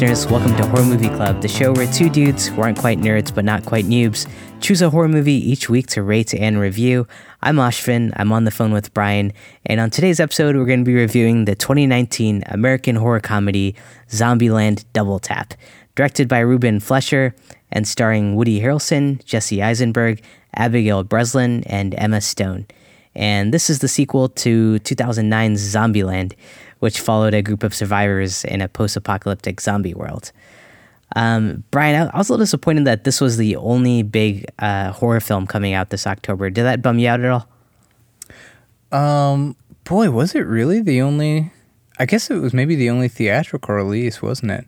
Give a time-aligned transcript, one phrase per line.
[0.00, 0.30] listeners.
[0.30, 3.44] Welcome to Horror Movie Club, the show where two dudes who aren't quite nerds but
[3.44, 7.08] not quite noobs choose a horror movie each week to rate and review.
[7.42, 8.12] I'm Ashvin.
[8.14, 9.32] I'm on the phone with Brian,
[9.66, 13.74] and on today's episode, we're going to be reviewing the 2019 American horror comedy
[14.08, 15.54] Zombieland Double Tap,
[15.96, 17.34] directed by Ruben Fleischer
[17.72, 20.22] and starring Woody Harrelson, Jesse Eisenberg,
[20.54, 22.68] Abigail Breslin, and Emma Stone.
[23.16, 26.34] And this is the sequel to 2009's Zombieland
[26.80, 30.32] which followed a group of survivors in a post apocalyptic zombie world.
[31.16, 35.20] Um, Brian, I, was a little disappointed that this was the only big uh, horror
[35.20, 36.50] film coming out this October.
[36.50, 37.48] Did that bum you out at all?
[38.92, 41.50] Um, boy, was it really the only?
[41.98, 44.66] I guess it was maybe the only theatrical release, wasn't it?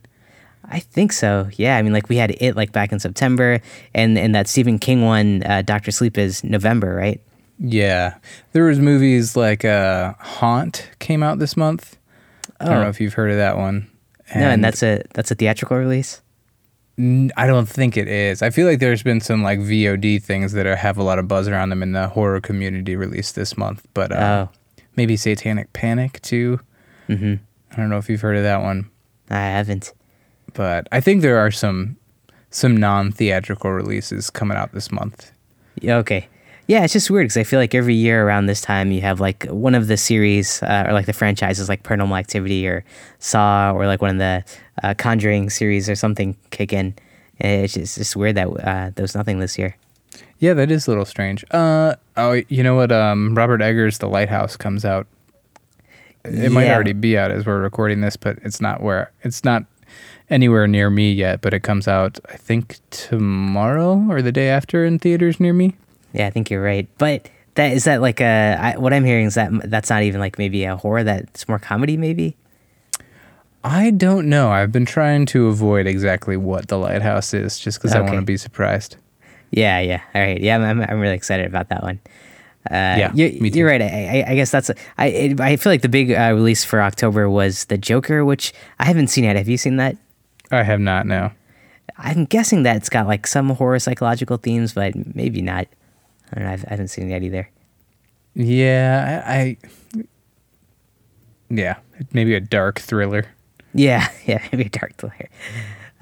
[0.64, 1.48] I think so.
[1.56, 3.60] Yeah, I mean, like we had it like back in September,
[3.94, 7.20] and and that Stephen King one, uh, Doctor Sleep, is November, right?
[7.58, 8.16] Yeah,
[8.52, 11.98] there was movies like uh, Haunt came out this month.
[12.60, 12.90] I don't know oh.
[12.90, 13.90] if you've heard of that one.
[14.34, 16.20] No, and that's a that's a theatrical release.
[16.98, 18.42] I don't think it is.
[18.42, 21.26] I feel like there's been some like VOD things that are, have a lot of
[21.26, 24.84] buzz around them in the horror community released this month, but uh, oh.
[24.96, 26.60] maybe Satanic Panic too.
[27.08, 27.34] Mm-hmm.
[27.72, 28.90] I don't know if you've heard of that one.
[29.30, 29.94] I haven't.
[30.52, 31.96] But I think there are some
[32.50, 35.32] some non theatrical releases coming out this month.
[35.80, 35.96] Yeah.
[35.96, 36.28] Okay.
[36.70, 39.18] Yeah, it's just weird because I feel like every year around this time you have
[39.18, 42.84] like one of the series uh, or like the franchises like Paranormal Activity or
[43.18, 44.44] Saw or like one of the
[44.84, 46.94] uh, Conjuring series or something kick in.
[47.40, 49.76] It's just, it's just weird that uh, there was nothing this year.
[50.38, 51.44] Yeah, that is a little strange.
[51.50, 52.92] Uh, oh, you know what?
[52.92, 55.08] Um, Robert Eggers' The Lighthouse comes out.
[56.24, 56.48] It yeah.
[56.50, 59.64] might already be out as we're recording this, but it's not where it's not
[60.28, 61.40] anywhere near me yet.
[61.40, 65.74] But it comes out, I think, tomorrow or the day after in theaters near me.
[66.12, 66.88] Yeah, I think you're right.
[66.98, 70.20] But that is that like a I, what I'm hearing is that that's not even
[70.20, 71.04] like maybe a horror.
[71.04, 72.36] That's more comedy, maybe.
[73.62, 74.50] I don't know.
[74.50, 78.00] I've been trying to avoid exactly what the lighthouse is, just because okay.
[78.00, 78.96] I want to be surprised.
[79.50, 80.00] Yeah, yeah.
[80.14, 80.40] All right.
[80.40, 82.00] Yeah, I'm, I'm really excited about that one.
[82.70, 83.80] Uh, yeah, you, are right.
[83.80, 85.06] I, I, guess that's a, I.
[85.06, 88.84] It, I feel like the big uh, release for October was the Joker, which I
[88.84, 89.36] haven't seen yet.
[89.36, 89.96] Have you seen that?
[90.50, 91.06] I have not.
[91.06, 91.30] No.
[91.96, 95.68] I'm guessing that it's got like some horror psychological themes, but maybe not.
[96.32, 96.52] I don't know.
[96.52, 97.48] I've, I haven't seen it yet either.
[98.34, 99.56] Yeah, I, I
[101.50, 101.78] yeah,
[102.12, 103.26] maybe a dark thriller.
[103.74, 105.28] Yeah, yeah, maybe a dark thriller.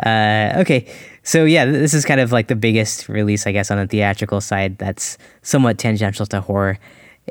[0.05, 0.87] Uh, okay,
[1.23, 4.41] so yeah, this is kind of like the biggest release, I guess, on the theatrical
[4.41, 4.79] side.
[4.79, 6.79] That's somewhat tangential to horror,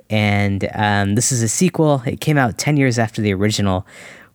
[0.10, 2.02] and um, this is a sequel.
[2.06, 3.86] It came out ten years after the original,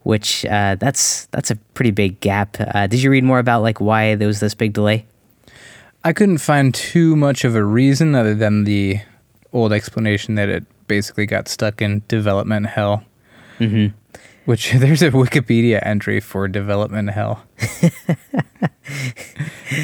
[0.03, 2.57] which uh, that's that's a pretty big gap.
[2.59, 5.05] Uh, did you read more about like why there was this big delay?
[6.03, 8.99] I couldn't find too much of a reason other than the
[9.53, 13.03] old explanation that it basically got stuck in development hell.
[13.59, 13.95] Mm-hmm.
[14.45, 17.43] Which there's a Wikipedia entry for development hell.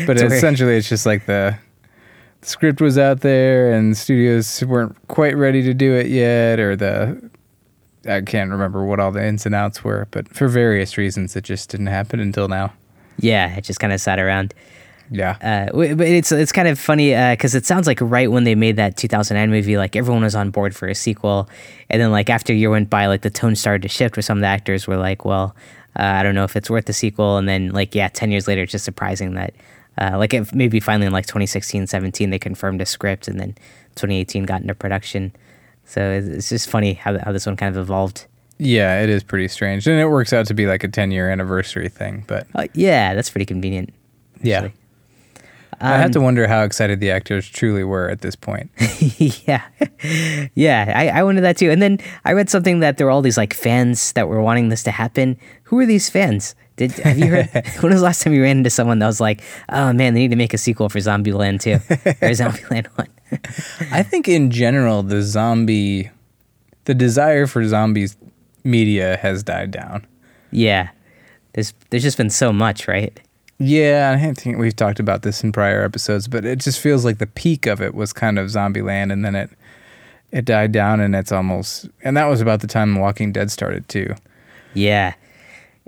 [0.06, 1.58] but essentially, it's just like the,
[2.42, 6.76] the script was out there and studios weren't quite ready to do it yet, or
[6.76, 7.30] the
[8.06, 11.44] I can't remember what all the ins and outs were, but for various reasons, it
[11.44, 12.74] just didn't happen until now.
[13.20, 14.54] Yeah, it just kind of sat around.
[15.12, 15.38] Yeah.
[15.42, 18.56] Uh, but it's it's kind of funny because uh, it sounds like right when they
[18.56, 21.50] made that 2009 movie, like everyone was on board for a sequel,
[21.90, 24.16] and then like after a year went by, like the tone started to shift.
[24.16, 25.56] Where some of the actors were like, "Well,
[25.98, 28.48] uh, I don't know if it's worth the sequel," and then like yeah, 10 years
[28.48, 29.54] later, it's just surprising that
[29.98, 33.54] uh, like it, maybe finally in like 2016, 17, they confirmed a script, and then
[33.96, 35.34] 2018 got into production.
[35.86, 38.28] So it's just funny how how this one kind of evolved.
[38.60, 41.30] Yeah, it is pretty strange, and it works out to be like a 10 year
[41.32, 42.26] anniversary thing.
[42.28, 43.94] But uh, yeah, that's pretty convenient.
[44.36, 44.50] Actually.
[44.50, 44.70] Yeah.
[45.82, 48.70] Um, I have to wonder how excited the actors truly were at this point.
[49.18, 49.64] yeah,
[50.54, 51.72] yeah, I, I wondered that too.
[51.72, 54.70] And then I read something that there were all these like fans that were wanting
[54.70, 55.38] this to happen.
[55.64, 56.56] Who are these fans?
[56.76, 57.50] Did have you heard?
[57.80, 60.22] when was the last time you ran into someone that was like, "Oh man, they
[60.22, 63.10] need to make a sequel for Zombieland 2 or Zombieland One"?
[63.92, 66.10] I think in general, the zombie,
[66.86, 68.18] the desire for zombies
[68.64, 70.06] media has died down.
[70.52, 70.90] Yeah,
[71.54, 73.20] there's there's just been so much, right?
[73.60, 77.18] Yeah, I think we've talked about this in prior episodes, but it just feels like
[77.18, 79.50] the peak of it was kind of Zombieland, and then it
[80.32, 83.88] it died down, and it's almost and that was about the time Walking Dead started
[83.90, 84.16] too.
[84.74, 85.14] Yeah,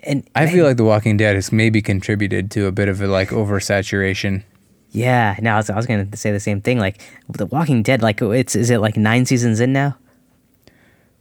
[0.03, 3.07] and I feel like The Walking Dead has maybe contributed to a bit of a
[3.07, 4.44] like oversaturation.
[4.89, 6.77] Yeah, no, I was, I was going to say the same thing.
[6.77, 9.95] Like The Walking Dead, like it's is it like nine seasons in now,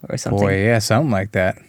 [0.09, 0.41] or something?
[0.41, 1.63] Boy, yeah, something like that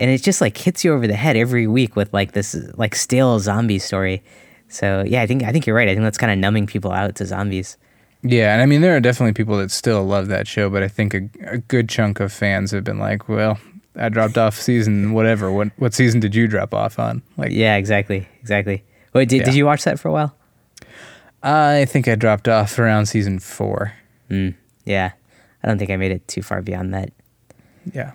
[0.00, 2.94] and it just like hits you over the head every week with like this like
[2.96, 4.22] stale zombie story.
[4.68, 5.88] So yeah, I think I think you're right.
[5.88, 7.76] I think that's kind of numbing people out to zombies.
[8.22, 10.88] Yeah, and I mean there are definitely people that still love that show, but I
[10.88, 13.58] think a, a good chunk of fans have been like, well,
[13.96, 15.50] I dropped off season whatever.
[15.52, 17.22] What what season did you drop off on?
[17.36, 18.84] Like, yeah, exactly, exactly.
[19.12, 19.44] Wait, did, Yeah.
[19.46, 20.34] did you watch that for a while?
[21.42, 23.94] I think I dropped off around season four.
[24.30, 24.54] Mm,
[24.84, 25.12] yeah,
[25.62, 27.10] I don't think I made it too far beyond that.
[27.92, 28.12] Yeah.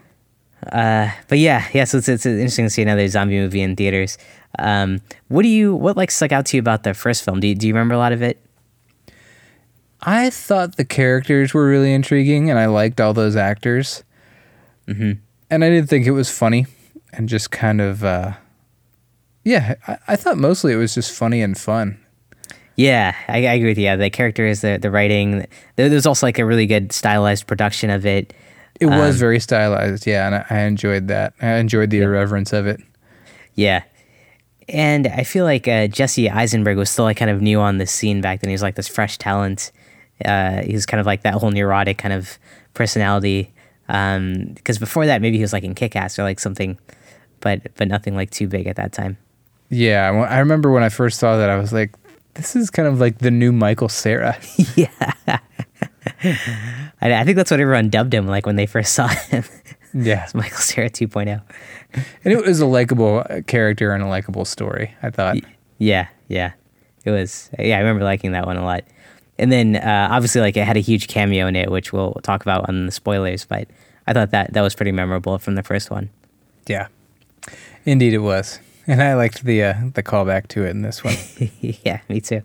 [0.71, 1.83] Uh, but yeah, yeah.
[1.83, 4.17] So it's, it's interesting to see another zombie movie in theaters.
[4.57, 7.39] Um, what do you what like stuck out to you about the first film?
[7.39, 8.41] Do you, do you remember a lot of it?
[10.01, 14.03] I thought the characters were really intriguing, and I liked all those actors.
[14.87, 15.13] Mm-hmm.
[15.49, 16.67] And I did think it was funny,
[17.13, 18.33] and just kind of, uh,
[19.43, 19.75] yeah.
[19.87, 21.99] I, I thought mostly it was just funny and fun.
[22.75, 23.85] Yeah, I, I agree with you.
[23.85, 25.47] Yeah, the characters, the the writing.
[25.75, 28.33] There, there's also like a really good stylized production of it.
[28.79, 31.33] It was Um, very stylized, yeah, and I, I enjoyed that.
[31.41, 32.81] I enjoyed the irreverence of it.
[33.55, 33.83] Yeah.
[34.67, 37.85] And I feel like uh, Jesse Eisenberg was still like kind of new on the
[37.85, 38.49] scene back then.
[38.49, 39.71] He was like this fresh talent.
[40.23, 42.37] Uh, he was kind of like that whole neurotic kind of
[42.73, 43.53] personality.
[43.87, 46.79] Because before that, maybe he was like in Kick Ass or like something,
[47.41, 49.17] but but nothing like too big at that time.
[49.69, 51.93] Yeah, I I remember when I first saw that, I was like,
[52.33, 54.35] "This is kind of like the new Michael Cera."
[54.75, 55.37] yeah.
[56.23, 59.43] I, I think that's what everyone dubbed him like when they first saw him.
[59.93, 60.89] yeah, It's Michael Cera oh.
[60.89, 61.41] 2.0.
[62.23, 64.95] and it was a likable uh, character and a likable story.
[65.01, 65.37] I thought.
[65.77, 66.53] Yeah, yeah.
[67.03, 68.83] It was yeah, I remember liking that one a lot.
[69.37, 72.41] And then uh, obviously like it had a huge cameo in it, which we'll talk
[72.41, 73.67] about on the spoilers, but
[74.07, 76.09] I thought that that was pretty memorable from the first one.
[76.67, 76.87] Yeah,
[77.85, 81.15] indeed it was, and I liked the uh, the callback to it in this one.
[81.61, 82.41] yeah, me too.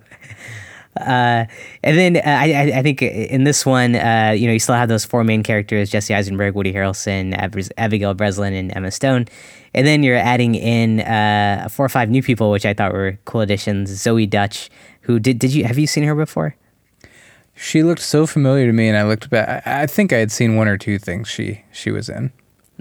[0.96, 1.44] Uh,
[1.84, 4.88] and then uh, I, I think in this one, uh, you know, you still have
[4.88, 9.26] those four main characters: Jesse Eisenberg, Woody Harrelson, Ab- Abigail Breslin, and Emma Stone.
[9.72, 13.18] And then you're adding in uh, four or five new people, which I thought were
[13.24, 13.90] cool additions.
[13.92, 14.68] Zoey Deutch,
[15.02, 16.56] who did did you have you seen her before?
[17.54, 19.66] she looked so familiar to me, and I looked back.
[19.66, 22.32] I, I think I had seen one or two things she she was in.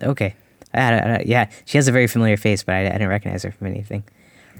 [0.01, 0.35] Okay.
[0.73, 3.51] I, I, yeah, she has a very familiar face, but I, I didn't recognize her
[3.51, 4.03] from anything.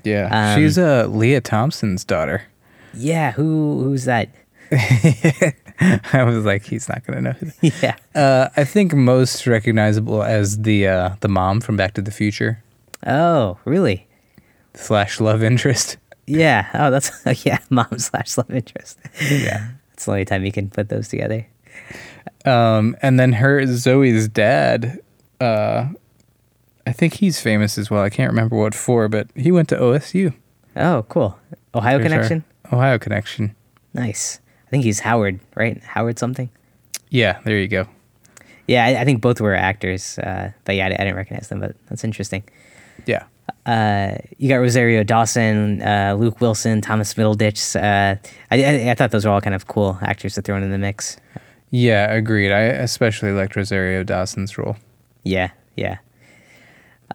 [0.03, 2.43] Yeah, Um, she's uh, Lea Thompson's daughter.
[2.93, 4.29] Yeah, who who's that?
[6.11, 7.35] I was like, he's not gonna know.
[7.81, 7.95] Yeah.
[8.13, 12.63] Uh, I think most recognizable as the uh, the mom from Back to the Future
[13.05, 14.07] Oh, really?
[14.73, 15.97] slash love interest.
[16.31, 16.67] Yeah.
[16.75, 17.11] Oh, that's
[17.43, 18.99] yeah, mom slash love interest.
[19.19, 19.69] Yeah.
[19.93, 21.47] It's the only time you can put those together.
[22.45, 24.99] Um, and then her Zoey's dad,
[25.41, 25.87] uh,
[26.85, 28.03] I think he's famous as well.
[28.03, 30.35] I can't remember what for, but he went to OSU.
[30.75, 31.35] Oh, cool.
[31.73, 32.43] Ohio There's our connection.
[32.71, 33.55] Ohio connection.
[33.93, 34.39] Nice.
[34.67, 35.81] I think he's Howard, right?
[35.83, 36.49] Howard something.
[37.09, 37.87] Yeah, there you go.
[38.67, 41.59] Yeah, I, I think both were actors, uh, but yeah, I, I didn't recognize them.
[41.59, 42.43] But that's interesting.
[43.07, 43.23] Yeah.
[43.65, 47.75] Uh, you got Rosario Dawson, uh, Luke Wilson, Thomas Middleditch.
[47.75, 48.15] Uh,
[48.51, 50.77] I, I, I thought those were all kind of cool actors to throw in the
[50.77, 51.17] mix.
[51.71, 52.51] Yeah, agreed.
[52.51, 54.77] I especially liked Rosario Dawson's role.
[55.23, 55.97] Yeah, yeah.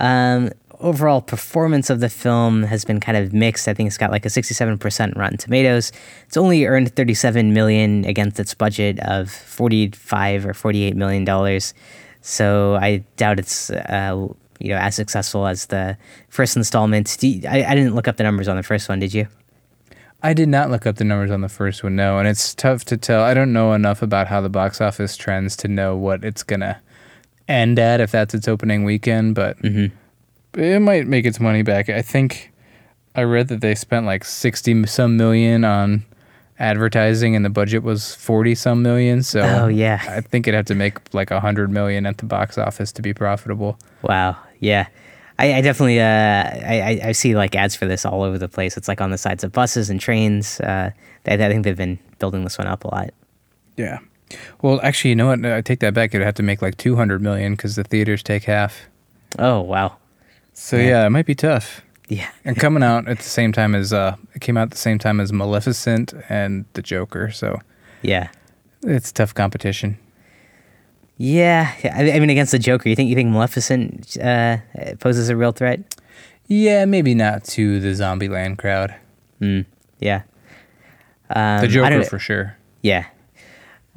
[0.00, 0.50] Um,
[0.84, 3.66] overall performance of the film has been kind of mixed.
[3.66, 5.90] I think it's got like a 67% Rotten Tomatoes.
[6.26, 11.74] It's only earned 37 million against its budget of 45 or 48 million dollars.
[12.20, 14.28] So I doubt it's uh,
[14.60, 15.96] you know as successful as the
[16.28, 17.16] first installment.
[17.18, 19.00] Do you- I, I didn't look up the numbers on the first one.
[19.00, 19.26] Did you?
[20.22, 22.84] I did not look up the numbers on the first one, no, and it's tough
[22.86, 23.22] to tell.
[23.22, 26.80] I don't know enough about how the box office trends to know what it's gonna
[27.46, 29.58] end at if that's its opening weekend, but
[30.56, 31.88] it might make its money back.
[31.88, 32.52] I think
[33.14, 36.04] I read that they spent like sixty some million on
[36.58, 39.22] advertising, and the budget was forty some million.
[39.22, 40.02] So, Oh, yeah.
[40.08, 43.02] I think it'd have to make like a hundred million at the box office to
[43.02, 43.78] be profitable.
[44.02, 44.36] Wow.
[44.60, 44.86] Yeah.
[45.38, 48.76] I, I definitely uh, I, I- see like ads for this all over the place.
[48.76, 50.60] It's like on the sides of buses and trains.
[50.60, 50.90] Uh,
[51.26, 53.10] I, I think they've been building this one up a lot.
[53.76, 53.98] Yeah.
[54.62, 55.44] Well, actually, you know what?
[55.44, 56.14] I take that back.
[56.14, 58.82] It'd have to make like two hundred million because the theaters take half.
[59.38, 59.96] Oh wow.
[60.54, 60.82] So Yeah.
[60.86, 61.06] yeah.
[61.06, 61.82] it might be tough.
[62.08, 62.28] Yeah.
[62.44, 64.98] And coming out at the same time as uh, it came out at the same
[64.98, 67.30] time as Maleficent and The Joker.
[67.30, 67.60] So
[68.02, 68.28] Yeah.
[68.82, 69.98] it's tough competition.
[71.16, 71.70] Yeah.
[71.84, 74.58] I, I mean, against the Joker, you think you think Maleficent uh,
[75.00, 75.80] poses a real threat?
[76.46, 78.94] Yeah, maybe not to the Zombieland crowd.
[79.40, 79.64] Mm,
[79.98, 80.22] yeah.
[81.30, 82.56] Um, The Joker for sure.
[82.82, 83.06] Yeah.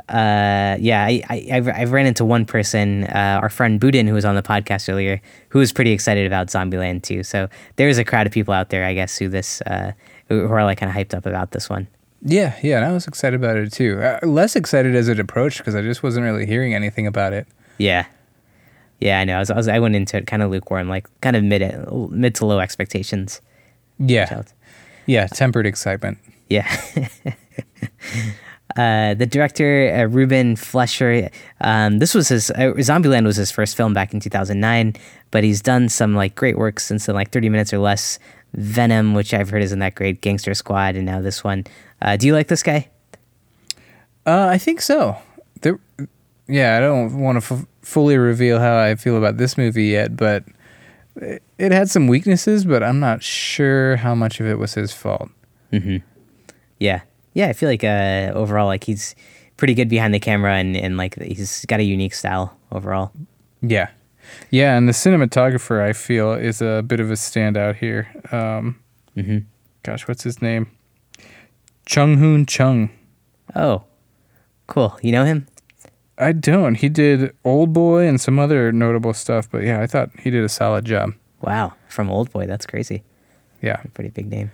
[0.09, 4.13] Uh, yeah, I, I, I've, I've ran into one person, uh, our friend Budin, who
[4.13, 7.23] was on the podcast earlier, who was pretty excited about Zombieland too.
[7.23, 9.91] So there's a crowd of people out there, I guess, who this, uh,
[10.29, 11.87] who who are like kind of hyped up about this one.
[12.23, 14.01] Yeah, yeah, and I was excited about it too.
[14.01, 17.47] Uh, less excited as it approached because I just wasn't really hearing anything about it.
[17.77, 18.05] Yeah.
[18.99, 19.35] Yeah, I know.
[19.35, 21.61] I was, I, was, I went into it kind of lukewarm, like kind of mid,
[22.09, 23.41] mid to low expectations.
[23.99, 24.43] Yeah,
[25.07, 26.17] yeah, tempered excitement.
[26.49, 26.67] Yeah.
[28.77, 31.29] Uh, the director uh, Ruben Fleischer.
[31.61, 34.93] Um, this was his uh, Zombieland was his first film back in 2009,
[35.31, 38.19] but he's done some like great work since then, like 30 minutes or less.
[38.53, 40.21] Venom, which I've heard isn't that great.
[40.21, 41.65] Gangster Squad, and now this one.
[42.01, 42.87] Uh, do you like this guy?
[44.25, 45.17] Uh, I think so.
[45.61, 45.79] There,
[46.47, 50.15] yeah, I don't want to f- fully reveal how I feel about this movie yet,
[50.15, 50.43] but
[51.17, 54.93] it, it had some weaknesses, but I'm not sure how much of it was his
[54.93, 55.29] fault.
[55.73, 55.97] Mm-hmm.
[56.79, 57.01] Yeah,
[57.37, 57.47] yeah.
[57.47, 59.15] I feel like uh, overall, like he's
[59.57, 63.11] pretty good behind the camera, and and like he's got a unique style overall.
[63.61, 63.89] Yeah,
[64.49, 68.07] yeah, and the cinematographer I feel is a bit of a standout here.
[68.31, 68.79] Um,
[69.15, 69.39] mm-hmm.
[69.83, 70.71] Gosh, what's his name?
[71.85, 72.89] Chung Hoon Chung.
[73.55, 73.83] Oh,
[74.67, 74.97] cool.
[75.01, 75.47] You know him?
[76.17, 76.75] I don't.
[76.75, 80.43] He did Old Boy and some other notable stuff, but yeah, I thought he did
[80.43, 81.13] a solid job.
[81.41, 83.03] Wow, from Old Boy, that's crazy.
[83.61, 84.51] Yeah, pretty big name.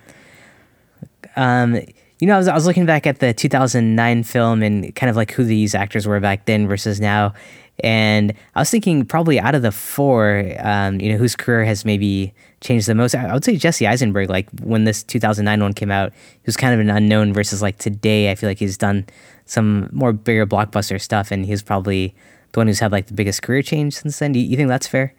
[1.35, 1.79] Um,
[2.23, 5.17] you know, I was, I was looking back at the 2009 film and kind of
[5.17, 7.33] like who these actors were back then versus now,
[7.79, 11.83] and I was thinking probably out of the four, um, you know, whose career has
[11.83, 13.13] maybe changed the most.
[13.13, 14.29] I would say Jesse Eisenberg.
[14.29, 17.33] Like when this 2009 one came out, he was kind of an unknown.
[17.33, 19.05] Versus like today, I feel like he's done
[19.45, 22.15] some more bigger blockbuster stuff, and he's probably
[22.53, 24.31] the one who's had like the biggest career change since then.
[24.31, 25.13] Do you, you think that's fair?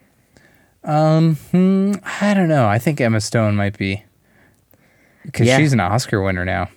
[0.83, 2.65] Um, hmm, I don't know.
[2.65, 4.03] I think Emma Stone might be
[5.23, 5.59] because yeah.
[5.59, 6.67] she's an Oscar winner now.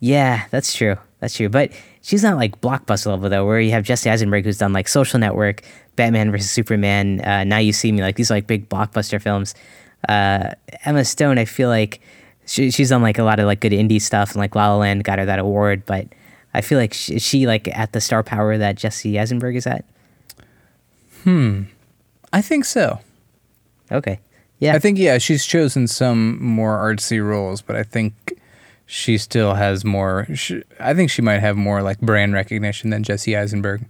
[0.00, 0.96] Yeah, that's true.
[1.20, 1.48] That's true.
[1.48, 1.72] But
[2.02, 5.18] she's not like blockbuster level though, where you have Jesse Eisenberg who's done like Social
[5.18, 5.62] Network,
[5.96, 9.54] Batman versus Superman, uh, Now You See Me, like these are, like big blockbuster films.
[10.08, 10.50] Uh,
[10.84, 12.00] Emma Stone, I feel like
[12.46, 14.76] she, she's done like a lot of like good indie stuff, and like La La
[14.76, 15.84] Land got her that award.
[15.86, 16.06] But
[16.54, 19.84] I feel like she, she like at the star power that Jesse Eisenberg is at.
[21.24, 21.62] Hmm,
[22.32, 23.00] I think so.
[23.90, 24.20] Okay.
[24.58, 24.74] Yeah.
[24.74, 28.38] I think yeah, she's chosen some more artsy roles, but I think
[28.86, 30.26] she still has more.
[30.34, 33.84] She, I think she might have more like brand recognition than Jesse Eisenberg.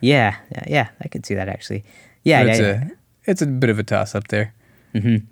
[0.00, 0.36] Yeah,
[0.66, 1.84] yeah, I could see that actually.
[2.22, 2.90] Yeah, it's a
[3.24, 4.54] it's a bit of a toss up there.
[4.94, 5.26] Mm-hmm.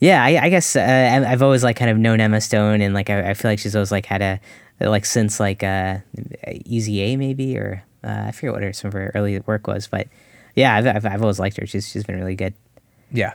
[0.00, 3.08] Yeah, I, I guess uh, I've always like kind of known Emma Stone, and like
[3.08, 4.40] I, I, feel like she's always like had a
[4.80, 5.98] like since like uh,
[6.64, 9.86] Easy A maybe or uh, I forget what her some of her early work was,
[9.86, 10.08] but
[10.56, 11.66] yeah, I've, I've, I've always liked her.
[11.66, 12.54] She's she's been really good.
[13.12, 13.34] Yeah.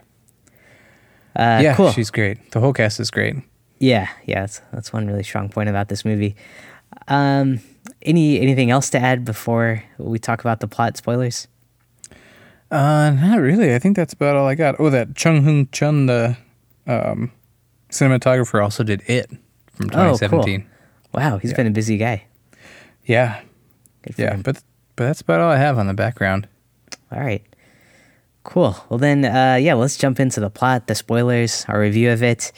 [1.36, 1.92] Uh, yeah, cool.
[1.92, 2.52] she's great.
[2.52, 3.36] The whole cast is great.
[3.80, 6.36] Yeah, yeah, that's that's one really strong point about this movie.
[7.08, 7.60] Um,
[8.02, 11.48] any anything else to add before we talk about the plot spoilers?
[12.72, 13.76] Uh, not really.
[13.76, 14.76] I think that's about all I got.
[14.80, 16.38] Oh, that Chung Hoon Chun, the
[16.88, 17.32] um,
[17.90, 19.30] cinematographer, also did it
[19.74, 20.62] from 2017.
[20.62, 21.22] Oh, cool.
[21.22, 21.58] Wow, he's yeah.
[21.58, 22.26] been a busy guy.
[23.06, 23.42] Yeah,
[24.18, 24.42] yeah, him.
[24.42, 24.64] but
[24.96, 26.48] but that's about all I have on the background.
[27.12, 27.44] All right.
[28.44, 28.78] Cool.
[28.90, 32.52] Well, then, uh, yeah, let's jump into the plot, the spoilers, our review of it.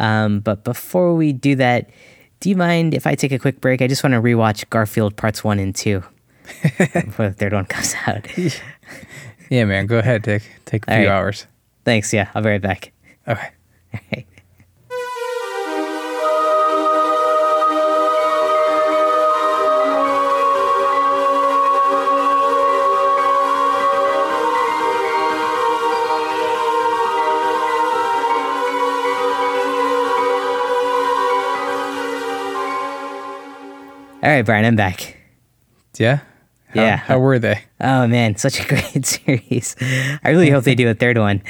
[0.00, 1.90] Um, but before we do that,
[2.40, 3.82] do you mind if I take a quick break?
[3.82, 6.02] I just want to rewatch Garfield parts one and two
[6.78, 8.26] before the third one comes out.
[9.50, 10.24] yeah, man, go ahead.
[10.24, 11.14] Take take a All few right.
[11.14, 11.46] hours.
[11.84, 12.12] Thanks.
[12.12, 12.92] Yeah, I'll be right back.
[13.28, 13.48] Okay.
[13.94, 14.26] All right.
[34.22, 35.16] All right, Brian, I'm back.
[35.98, 36.20] Yeah.
[36.68, 36.96] How, yeah.
[36.96, 37.60] How were they?
[37.80, 39.74] Oh man, such a great series.
[40.22, 41.42] I really hope they do a third one.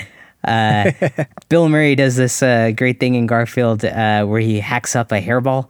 [0.43, 0.91] Uh,
[1.50, 5.21] Bill Murray does this uh, great thing in Garfield uh, where he hacks up a
[5.21, 5.69] hairball.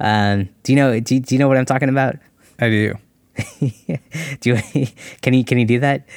[0.00, 0.98] Um, do you know?
[0.98, 2.16] Do, do you know what I'm talking about?
[2.58, 2.94] I do.
[3.60, 4.86] do you,
[5.20, 6.08] can he can he do that?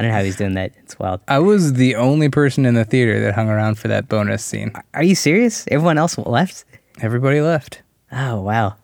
[0.00, 0.16] I, don't know.
[0.16, 0.72] I don't know how he's doing that.
[0.82, 1.20] It's wild.
[1.28, 4.72] I was the only person in the theater that hung around for that bonus scene.
[4.94, 5.66] Are you serious?
[5.70, 6.64] Everyone else left?
[7.00, 7.82] Everybody left.
[8.12, 8.76] Oh wow.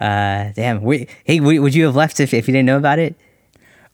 [0.00, 0.82] Uh, damn.
[0.82, 3.16] Wait, hey, would you have left if, if you didn't know about it?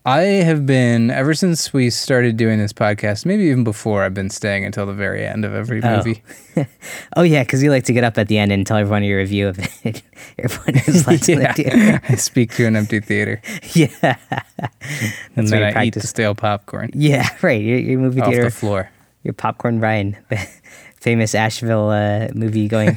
[0.06, 3.26] I have been ever since we started doing this podcast.
[3.26, 4.04] Maybe even before.
[4.04, 5.96] I've been staying until the very end of every oh.
[5.96, 6.22] movie.
[6.56, 6.64] Oh,
[7.16, 9.18] oh yeah, because you like to get up at the end and tell everyone your
[9.18, 10.02] review of it.
[10.38, 11.26] everyone is like,
[11.58, 11.98] yeah.
[12.08, 13.42] I speak to an empty theater.
[13.74, 13.88] Yeah,
[15.34, 15.86] and then I practice.
[15.88, 16.90] eat the stale popcorn.
[16.94, 17.60] Yeah, right.
[17.60, 18.88] Your, your movie off theater the floor.
[19.24, 20.36] Your popcorn Ryan, the
[21.00, 22.96] famous Asheville uh, movie going.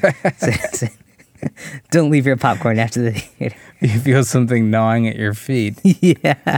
[1.90, 3.56] Don't leave your popcorn after the theater.
[3.82, 5.80] You feel something gnawing at your feet.
[5.84, 6.58] yeah.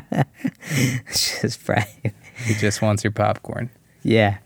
[1.08, 1.86] it's just Brian.
[2.46, 3.70] He just wants your popcorn.
[4.02, 4.38] Yeah.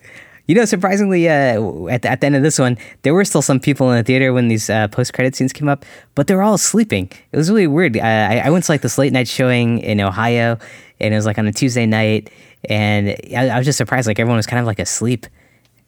[0.47, 3.41] You know, surprisingly, uh, at, the, at the end of this one, there were still
[3.41, 6.35] some people in the theater when these uh, post credit scenes came up, but they
[6.35, 7.09] were all sleeping.
[7.31, 7.97] It was really weird.
[7.97, 10.59] I, I went to like this late night showing in Ohio,
[10.99, 12.29] and it was like on a Tuesday night,
[12.69, 14.05] and I, I was just surprised.
[14.05, 15.25] Like everyone was kind of like asleep,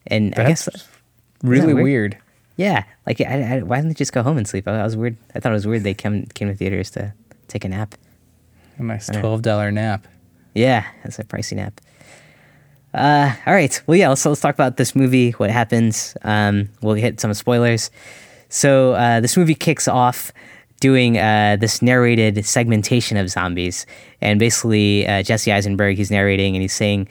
[0.07, 0.87] and That's I guess
[1.43, 1.83] really weird?
[1.83, 2.17] weird.
[2.57, 4.67] Yeah, like I, I, why didn't they just go home and sleep?
[4.67, 5.15] I, I was weird.
[5.35, 7.13] I thought it was weird they came came to theaters to
[7.47, 7.95] take a nap.
[8.79, 10.07] A nice twelve dollar nap.
[10.53, 11.79] Yeah, that's a pricey nap.
[12.93, 13.79] Uh, all right.
[13.85, 14.09] Well, yeah.
[14.09, 15.31] Let's let's talk about this movie.
[15.31, 16.17] What happens?
[16.23, 17.91] Um, we'll hit some spoilers.
[18.49, 20.31] So uh, this movie kicks off
[20.79, 23.85] doing uh, this narrated segmentation of zombies,
[24.21, 27.07] and basically uh, Jesse Eisenberg he's narrating and he's saying,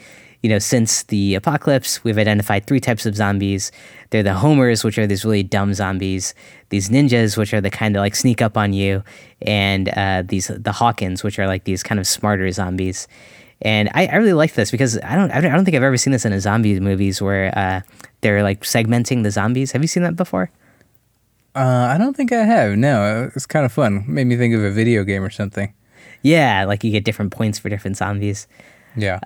[0.46, 3.72] you know, since the apocalypse, we've identified three types of zombies.
[4.10, 6.34] They're the homers, which are these really dumb zombies.
[6.68, 9.02] These ninjas, which are the kind of like sneak up on you,
[9.42, 13.08] and uh, these the Hawkings, which are like these kind of smarter zombies.
[13.60, 16.12] And I, I really like this because I don't I don't think I've ever seen
[16.12, 17.80] this in a zombie movies where uh,
[18.20, 19.72] they're like segmenting the zombies.
[19.72, 20.52] Have you seen that before?
[21.56, 22.78] Uh, I don't think I have.
[22.78, 24.04] No, it's kind of fun.
[24.06, 25.74] Made me think of a video game or something.
[26.22, 28.46] Yeah, like you get different points for different zombies.
[28.94, 29.18] Yeah.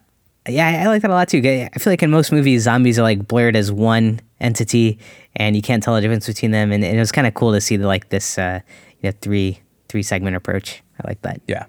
[0.49, 1.39] Yeah, I, like that a lot too.
[1.39, 4.99] I feel like in most movies, zombies are like blurred as one entity,
[5.37, 6.73] and you can't tell the difference between them.
[6.73, 8.61] And, and it was kind of cool to see the, like this, uh,
[9.01, 10.83] you know, three three segment approach.
[11.03, 11.41] I like that.
[11.47, 11.67] Yeah.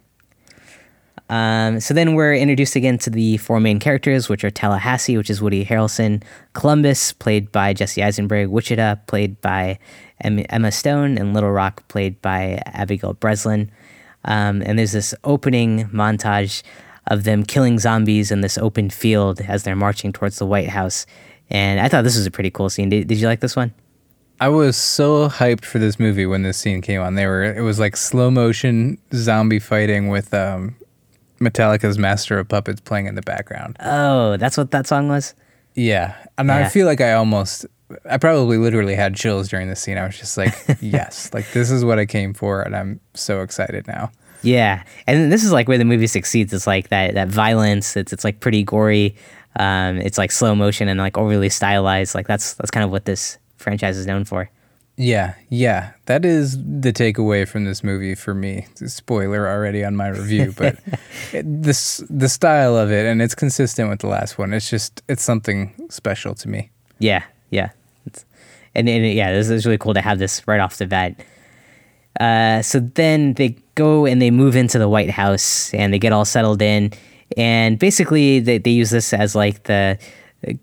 [1.30, 5.30] Um, so then we're introduced again to the four main characters, which are Tallahassee, which
[5.30, 6.22] is Woody Harrelson,
[6.54, 9.80] Columbus, played by Jesse Eisenberg, Wichita, played by
[10.20, 13.72] Emma Stone, and Little Rock, played by Abigail Breslin.
[14.26, 16.64] Um, and there's this opening montage
[17.08, 21.06] of them killing zombies in this open field as they're marching towards the White House.
[21.50, 22.90] And I thought this was a pretty cool scene.
[22.90, 23.74] Did, did you like this one?
[24.40, 27.16] I was so hyped for this movie when this scene came on.
[27.16, 30.76] They were it was like slow motion zombie fighting with um,
[31.40, 33.78] Metallica's Master of Puppets playing in the background.
[33.82, 35.34] Oh, that's what that song was?
[35.76, 36.16] Yeah.
[36.38, 36.58] And Yeah.
[36.58, 37.66] I feel like I almost,
[38.10, 39.98] I probably literally had chills during this scene.
[39.98, 42.62] I was just like, yes, like this is what I came for.
[42.62, 44.12] And I'm so excited now.
[44.44, 46.54] Yeah, and this is like where the movie succeeds.
[46.54, 47.96] It's like that that violence.
[47.96, 49.16] It's it's like pretty gory.
[49.58, 52.16] Um, it's like slow motion and like overly stylized.
[52.16, 54.50] Like that's that's kind of what this franchise is known for.
[54.98, 55.34] Yeah.
[55.50, 55.94] Yeah.
[56.06, 58.68] That is the takeaway from this movie for me.
[58.76, 60.78] Spoiler already on my review, but
[61.34, 64.54] it, this, the style of it, and it's consistent with the last one.
[64.54, 66.70] It's just, it's something special to me.
[67.00, 67.72] Yeah, yeah,
[68.06, 68.26] it's,
[68.76, 71.16] and, and yeah, this is really cool to have this right off the bat.
[72.20, 76.14] Uh, so then they go and they move into the White House and they get
[76.14, 76.92] all settled in,
[77.38, 79.98] and basically they they use this as like the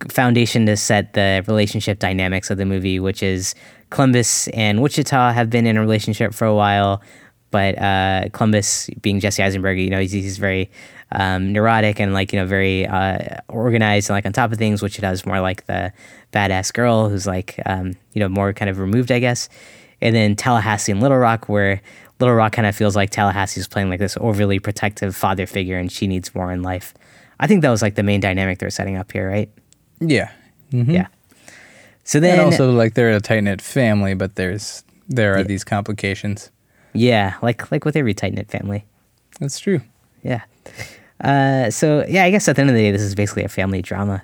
[0.09, 3.55] foundation to set the relationship dynamics of the movie, which is
[3.91, 7.01] Columbus and Wichita have been in a relationship for a while,
[7.51, 10.71] but uh, Columbus, being Jesse Eisenberg, you know, he's, he's very
[11.13, 14.83] um, neurotic and like you know very uh, organized and like on top of things.
[14.83, 15.93] Wichita is more like the
[16.33, 19.49] badass girl who's like um, you know more kind of removed, I guess.
[20.01, 21.81] And then Tallahassee and Little Rock, where
[22.21, 25.79] Little Rock kind of feels like Tallahassee is playing like this overly protective father figure,
[25.79, 26.95] and she needs more in life.
[27.41, 29.49] I think that was like the main dynamic they're setting up here, right?
[30.01, 30.31] Yeah.
[30.73, 30.93] Mhm.
[30.93, 31.07] Yeah.
[32.05, 35.63] So then, and also like they're a tight knit family, but there's, there are these
[35.65, 36.51] complications.
[36.95, 38.85] yeah, like like with every tight knit family.
[39.41, 39.81] That's true.
[40.25, 40.43] Yeah.
[41.21, 43.49] Uh, so yeah, I guess at the end of the day, this is basically a
[43.49, 44.23] family drama.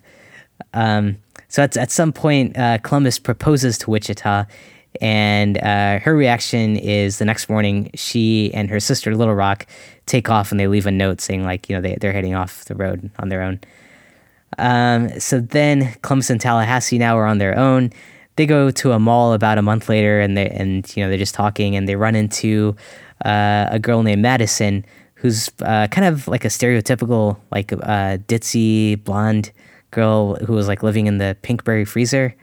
[0.72, 4.44] Um, so at at some point, uh, Columbus proposes to Wichita,
[5.00, 9.66] and uh, her reaction is the next morning she and her sister Little Rock
[10.06, 12.64] take off and they leave a note saying like you know they they're heading off
[12.66, 13.60] the road on their own.
[14.58, 17.90] Um, so then Columbus and Tallahassee now are on their own.
[18.36, 21.18] They go to a mall about a month later, and they and you know they're
[21.18, 22.76] just talking, and they run into
[23.24, 29.02] uh, a girl named Madison, who's uh, kind of like a stereotypical like uh, ditzy
[29.02, 29.52] blonde
[29.90, 32.34] girl who was like living in the Pinkberry freezer.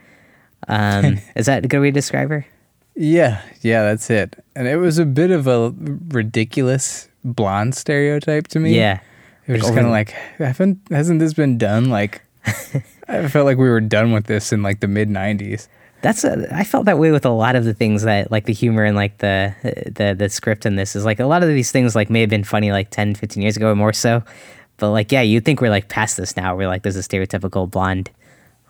[0.68, 2.46] Um, is that a good way to describe her?
[2.94, 4.42] Yeah, yeah, that's it.
[4.54, 5.74] And it was a bit of a
[6.08, 8.76] ridiculous blonde stereotype to me.
[8.76, 9.00] Yeah,
[9.46, 11.88] It was just kind of like, haven't hasn't this been done?
[11.88, 12.22] Like,
[13.08, 15.68] I felt like we were done with this in like the mid '90s.
[16.02, 18.52] That's a, I felt that way with a lot of the things that like the
[18.52, 21.70] humor and like the the the script in this is like a lot of these
[21.70, 24.20] things like may have been funny like 10 15 years ago or more so
[24.78, 27.70] but like yeah you'd think we're like past this now we're like there's a stereotypical
[27.70, 28.10] blonde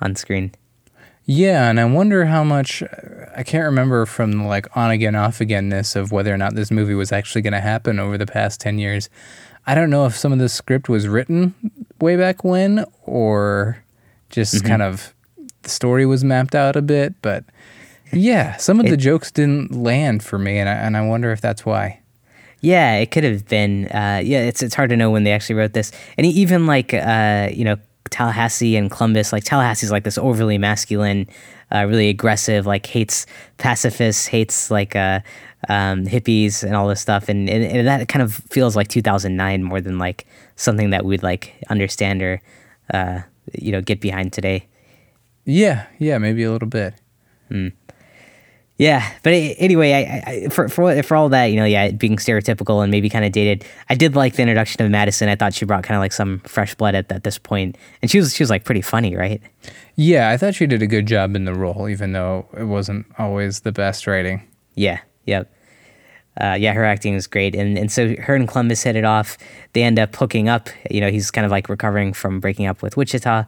[0.03, 0.53] on screen
[1.25, 2.83] Yeah, and I wonder how much
[3.37, 6.71] I can't remember from the like on again off againness of whether or not this
[6.71, 9.09] movie was actually going to happen over the past 10 years.
[9.67, 11.55] I don't know if some of the script was written
[12.01, 13.83] way back when or
[14.31, 15.15] just kind of
[15.63, 17.45] the story was mapped out a bit, but
[18.13, 21.41] yeah, some of the jokes didn't land for me and I, and I wonder if
[21.41, 22.01] that's why.
[22.61, 25.55] yeah it could have been uh yeah it's it's hard to know when they actually
[25.57, 27.77] wrote this and even like uh you know
[28.11, 31.27] Tallahassee and Columbus like Tallahassee's like this overly masculine
[31.75, 33.27] uh, really aggressive like hates
[33.59, 35.21] pacifists hates like uh
[35.69, 37.29] um, hippies and all this stuff.
[37.29, 41.23] And, and, and that kind of feels like 2009 more than like something that we'd
[41.23, 42.43] like understand or
[42.93, 43.21] uh,
[43.59, 44.67] you know get behind today.
[45.45, 46.95] Yeah, yeah, maybe a little bit.
[48.83, 52.83] Yeah, but anyway, I, I for for for all that, you know, yeah, being stereotypical
[52.83, 53.64] and maybe kind of dated.
[53.88, 55.29] I did like the introduction of Madison.
[55.29, 58.11] I thought she brought kind of like some fresh blood at, at this point, and
[58.11, 59.40] she was she was like pretty funny, right?
[59.95, 63.07] Yeah, I thought she did a good job in the role, even though it wasn't
[63.18, 64.49] always the best writing.
[64.75, 65.49] Yeah, yep.
[66.40, 69.38] Uh, yeah, her acting is great, and and so her and Columbus hit it off.
[69.75, 70.71] They end up hooking up.
[70.90, 73.45] You know, he's kind of like recovering from breaking up with Wichita,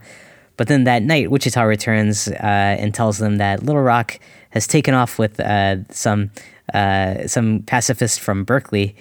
[0.57, 4.21] but then that night, Wichita returns uh, and tells them that Little Rock
[4.55, 6.31] has taken off with uh, some
[6.73, 8.97] uh, some pacifist from Berkeley,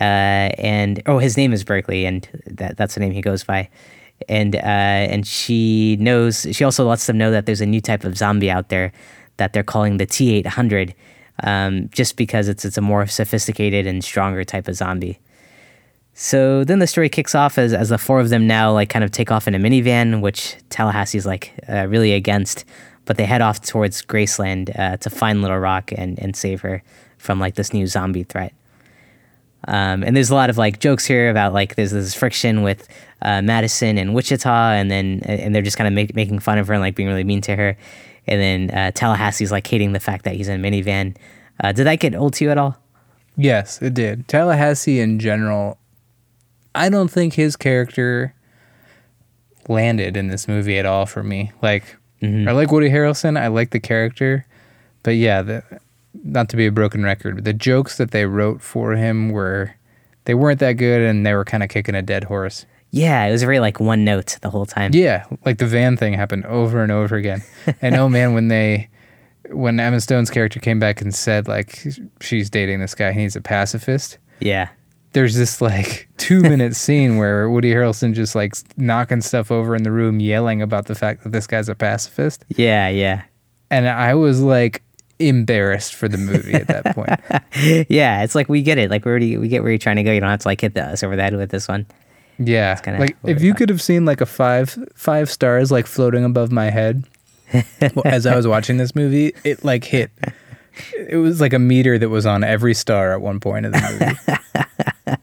[0.00, 3.68] uh, and oh, his name is Berkeley, and that that's the name he goes by.
[4.28, 6.46] And and she knows.
[6.52, 8.92] She also lets them know that there's a new type of zombie out there
[9.36, 10.94] that they're calling the T eight hundred,
[11.42, 15.18] um, just because it's it's a more sophisticated and stronger type of zombie.
[16.14, 19.04] So then the story kicks off as, as the four of them now like kind
[19.04, 22.64] of take off in a minivan, which Tallahassee's like uh, really against,
[23.04, 26.82] but they head off towards Graceland uh, to find Little Rock and, and save her
[27.18, 28.52] from like this new zombie threat.
[29.68, 32.88] Um, and there's a lot of like jokes here about like there's this friction with
[33.22, 36.66] uh, Madison and Wichita, and then and they're just kind of make, making fun of
[36.66, 37.76] her and like being really mean to her.
[38.26, 41.16] And then uh, Tallahassee's like hating the fact that he's in a minivan.
[41.62, 42.76] Uh, did that get old to you at all?
[43.36, 44.28] Yes, it did.
[44.28, 45.78] Tallahassee in general,
[46.74, 48.34] I don't think his character
[49.68, 51.52] landed in this movie at all for me.
[51.62, 52.48] Like, Mm-hmm.
[52.48, 53.38] I like Woody Harrelson.
[53.38, 54.46] I like the character,
[55.02, 55.80] but yeah, the,
[56.22, 59.74] not to be a broken record, but the jokes that they wrote for him were
[60.24, 62.64] they weren't that good, and they were kind of kicking a dead horse.
[62.90, 64.92] Yeah, it was very like one note the whole time.
[64.94, 67.42] Yeah, like the van thing happened over and over again.
[67.82, 68.88] and oh man, when they
[69.50, 71.84] when Emma Stone's character came back and said like
[72.20, 74.18] she's dating this guy, he's a pacifist.
[74.40, 74.68] Yeah.
[75.12, 79.82] There's this like two minute scene where Woody Harrelson just like knocking stuff over in
[79.82, 82.44] the room, yelling about the fact that this guy's a pacifist.
[82.48, 83.22] Yeah, yeah.
[83.70, 84.82] And I was like
[85.18, 87.86] embarrassed for the movie at that point.
[87.90, 88.90] yeah, it's like we get it.
[88.90, 90.12] Like we already we get where you're trying to go.
[90.12, 91.86] You don't have to like hit the us over the head with this one.
[92.38, 92.80] Yeah.
[92.86, 96.70] Like if you could have seen like a five five stars like floating above my
[96.70, 97.04] head
[98.04, 100.10] as I was watching this movie, it like hit
[100.96, 103.80] it was like a meter that was on every star at one point of the
[103.80, 104.64] movie.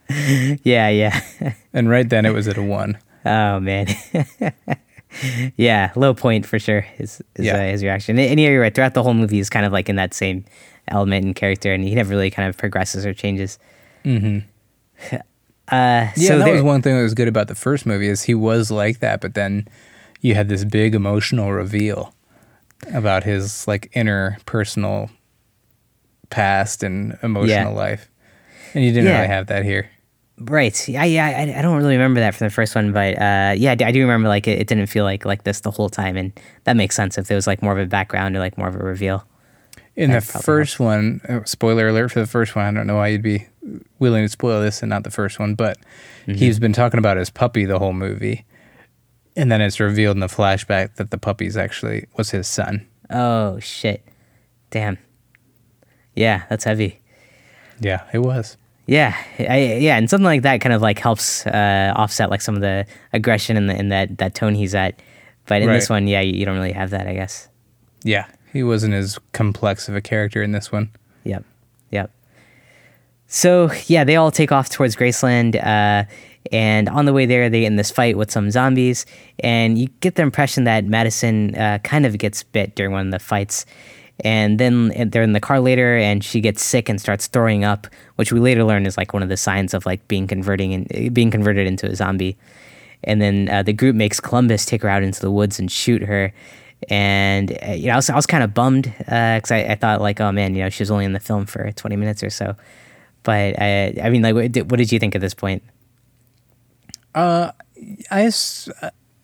[0.63, 1.21] Yeah, yeah.
[1.73, 2.97] and right then it was at a one.
[3.25, 3.87] oh man.
[5.57, 6.85] yeah, low point for sure.
[6.97, 7.55] Is is Yeah.
[7.57, 8.17] uh, his reaction?
[8.19, 8.73] And, and yeah, you're right.
[8.73, 10.45] Throughout the whole movie, he's kind of like in that same
[10.87, 13.59] element and character, and he never really kind of progresses or changes.
[14.05, 14.39] Mm-hmm.
[15.71, 18.07] Uh, Yeah, so that there- was one thing that was good about the first movie
[18.07, 19.67] is he was like that, but then
[20.19, 22.11] you had this big emotional reveal
[22.91, 25.11] about his like inner personal
[26.31, 28.09] past and emotional life.
[28.73, 29.17] And you didn't Yeah.
[29.17, 29.91] really have that here.
[30.41, 30.87] Right.
[30.87, 31.25] Yeah, yeah.
[31.27, 34.01] I, I don't really remember that from the first one, but uh, yeah, I do-
[34.01, 36.31] remember like it, it didn't feel like like this the whole time, and
[36.63, 38.75] that makes sense if there was like more of a background or like more of
[38.75, 39.25] a reveal.
[39.95, 43.07] In the first one, uh, spoiler alert for the first one, I don't know why
[43.09, 43.47] you'd be
[43.99, 45.77] willing to spoil this and not the first one, but
[46.27, 46.33] Mm-hmm.
[46.37, 48.45] he's been talking about his puppy the whole movie.
[49.35, 52.85] And then it's revealed in the flashback that the puppy's actually was his son.
[53.09, 54.05] Oh shit!
[54.69, 54.99] Damn.
[56.13, 56.99] Yeah, that's heavy.
[57.79, 58.57] Yeah, it was.
[58.89, 62.55] Yeah, I, yeah, and something like that kind of like helps uh, offset like some
[62.55, 64.99] of the aggression and the in that that tone he's at.
[65.45, 67.49] But in this one, yeah, you, you don't really have that, I guess.
[68.03, 70.89] Yeah, he wasn't as complex of a character in this one.
[71.23, 71.43] Yep.
[71.91, 72.09] Yep.
[73.27, 76.05] So yeah, they all take off towards Graceland, uh,
[76.51, 79.05] and on the way there, they get in this fight with some zombies,
[79.43, 83.11] and you get the impression that Madison uh, kind of gets bit during one of
[83.11, 83.67] the fights,
[84.23, 87.63] and then uh, they're in the car later, and she gets sick and starts throwing
[87.63, 90.73] up, which we later learn is like one of the signs of like being converting
[90.73, 92.37] and being converted into a zombie.
[93.03, 96.01] And then uh, the group makes Columbus take her out into the woods and shoot
[96.01, 96.33] her.
[96.89, 100.01] And uh, you know, I was, I was kind of bummed because I, I thought
[100.01, 102.29] like, oh man, you know, she was only in the film for twenty minutes or
[102.29, 102.55] so.
[103.23, 105.61] But I, I mean, like, what did, what did you think at this point?
[108.11, 108.31] I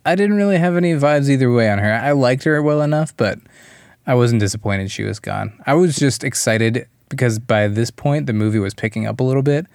[0.05, 1.93] I didn't really have any vibes either way on her.
[1.93, 3.39] I liked her well enough, but
[4.07, 5.59] I wasn't disappointed she was gone.
[5.65, 9.43] I was just excited because by this point the movie was picking up a little
[9.43, 9.65] bit.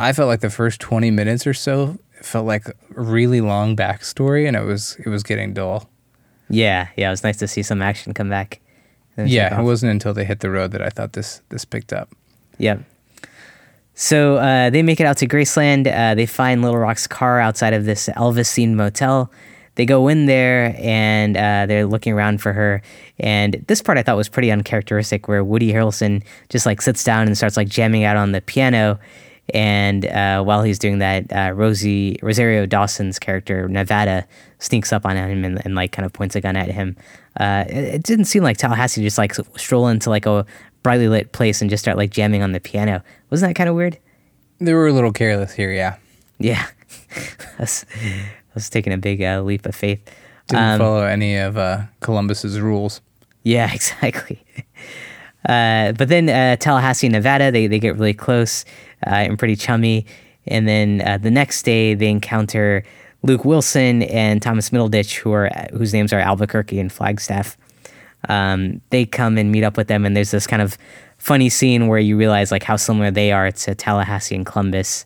[0.00, 4.48] I felt like the first 20 minutes or so felt like a really long backstory
[4.48, 5.88] and it was it was getting dull.
[6.48, 8.60] Yeah, yeah, it was nice to see some action come back.
[9.16, 12.10] Yeah, it wasn't until they hit the road that I thought this this picked up.
[12.58, 12.80] Yep.
[13.94, 15.86] So uh, they make it out to Graceland.
[15.86, 19.30] Uh, they find Little Rock's car outside of this Elvis themed motel.
[19.76, 22.82] They go in there and uh, they're looking around for her.
[23.18, 27.26] And this part I thought was pretty uncharacteristic, where Woody Harrelson just like sits down
[27.26, 28.98] and starts like jamming out on the piano.
[29.54, 34.26] And uh, while he's doing that, uh, Rosie Rosario Dawson's character Nevada
[34.58, 36.96] sneaks up on him and, and like kind of points a gun at him.
[37.38, 40.44] Uh, it, it didn't seem like Tallahassee just like stroll into like a
[40.82, 43.02] brightly lit place and just start like jamming on the piano.
[43.30, 43.98] Wasn't that kind of weird?
[44.58, 45.96] They were a little careless here, yeah.
[46.38, 46.66] Yeah,
[48.50, 50.00] I, was, taking a big uh, leap of faith.
[50.48, 53.00] Didn't um, follow any of uh, Columbus's rules.
[53.42, 54.44] Yeah, exactly.
[55.48, 58.64] Uh, but then uh, Tallahassee, Nevada, they, they get really close
[59.06, 60.06] uh, and pretty chummy.
[60.46, 62.84] And then uh, the next day, they encounter
[63.22, 67.56] Luke Wilson and Thomas Middleditch, who are whose names are Albuquerque and Flagstaff.
[68.28, 70.76] Um, they come and meet up with them, and there's this kind of
[71.18, 75.04] funny scene where you realize like how similar they are to Tallahassee and Columbus.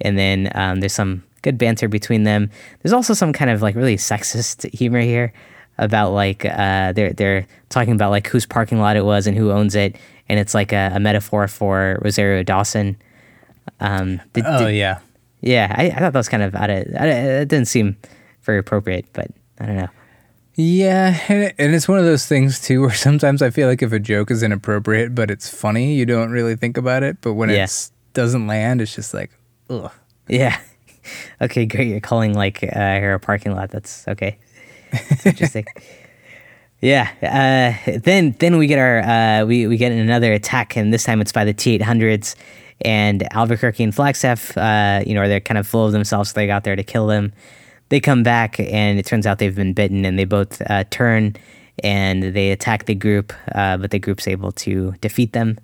[0.00, 2.50] And then um, there's some good banter between them.
[2.82, 5.32] There's also some kind of like really sexist humor here
[5.78, 9.50] about like uh, they're they're talking about like whose parking lot it was and who
[9.50, 9.96] owns it,
[10.28, 12.96] and it's like a, a metaphor for Rosario Dawson.
[13.80, 14.98] Um, did, oh did, yeah,
[15.40, 15.74] yeah.
[15.76, 17.96] I, I thought that was kind of out of it didn't seem
[18.42, 19.88] very appropriate, but I don't know.
[20.54, 23.98] Yeah, and it's one of those things too where sometimes I feel like if a
[23.98, 27.18] joke is inappropriate but it's funny, you don't really think about it.
[27.22, 27.64] But when yeah.
[27.64, 29.30] it doesn't land, it's just like,
[29.70, 29.90] ugh.
[30.28, 30.60] Yeah.
[31.40, 31.88] Okay, great.
[31.88, 33.70] You're calling like uh, here a parking lot.
[33.70, 34.38] That's okay.
[34.92, 35.66] It's interesting.
[36.80, 37.10] yeah.
[37.22, 41.20] Uh, then then we get our uh, we we get another attack, and this time
[41.20, 42.36] it's by the T eight hundreds,
[42.82, 44.56] and Albuquerque and Flagstaff.
[44.56, 46.30] Uh, you know, they're kind of full of themselves.
[46.30, 47.32] So they got there to kill them.
[47.88, 51.34] They come back, and it turns out they've been bitten, and they both uh, turn
[51.82, 55.58] and they attack the group, uh, but the group's able to defeat them.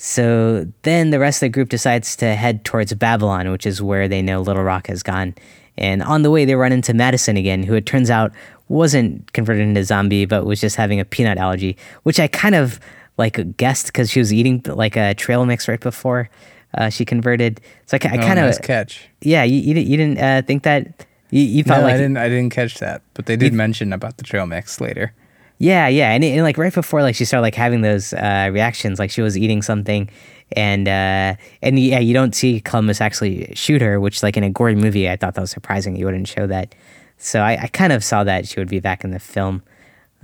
[0.00, 4.06] So then the rest of the group decides to head towards Babylon, which is where
[4.06, 5.34] they know Little Rock has gone.
[5.76, 8.32] And on the way, they run into Madison again, who it turns out
[8.68, 12.78] wasn't converted into zombie, but was just having a peanut allergy, which I kind of
[13.16, 16.30] like guessed because she was eating like a trail mix right before
[16.74, 17.60] uh, she converted.
[17.86, 19.08] So I, I kind of oh, nice catch.
[19.20, 22.16] Yeah, you, you, you didn't uh, think that you, you thought no, like I didn't.
[22.18, 25.12] I didn't catch that, but they did mention about the trail mix later.
[25.58, 29.00] Yeah, yeah, and, and like right before like she started like having those uh, reactions,
[29.00, 30.08] like she was eating something,
[30.52, 34.50] and uh, and yeah, you don't see Columbus actually shoot her, which like in a
[34.50, 35.96] gory movie, I thought that was surprising.
[35.96, 36.76] You wouldn't show that,
[37.16, 39.62] so I, I kind of saw that she would be back in the film.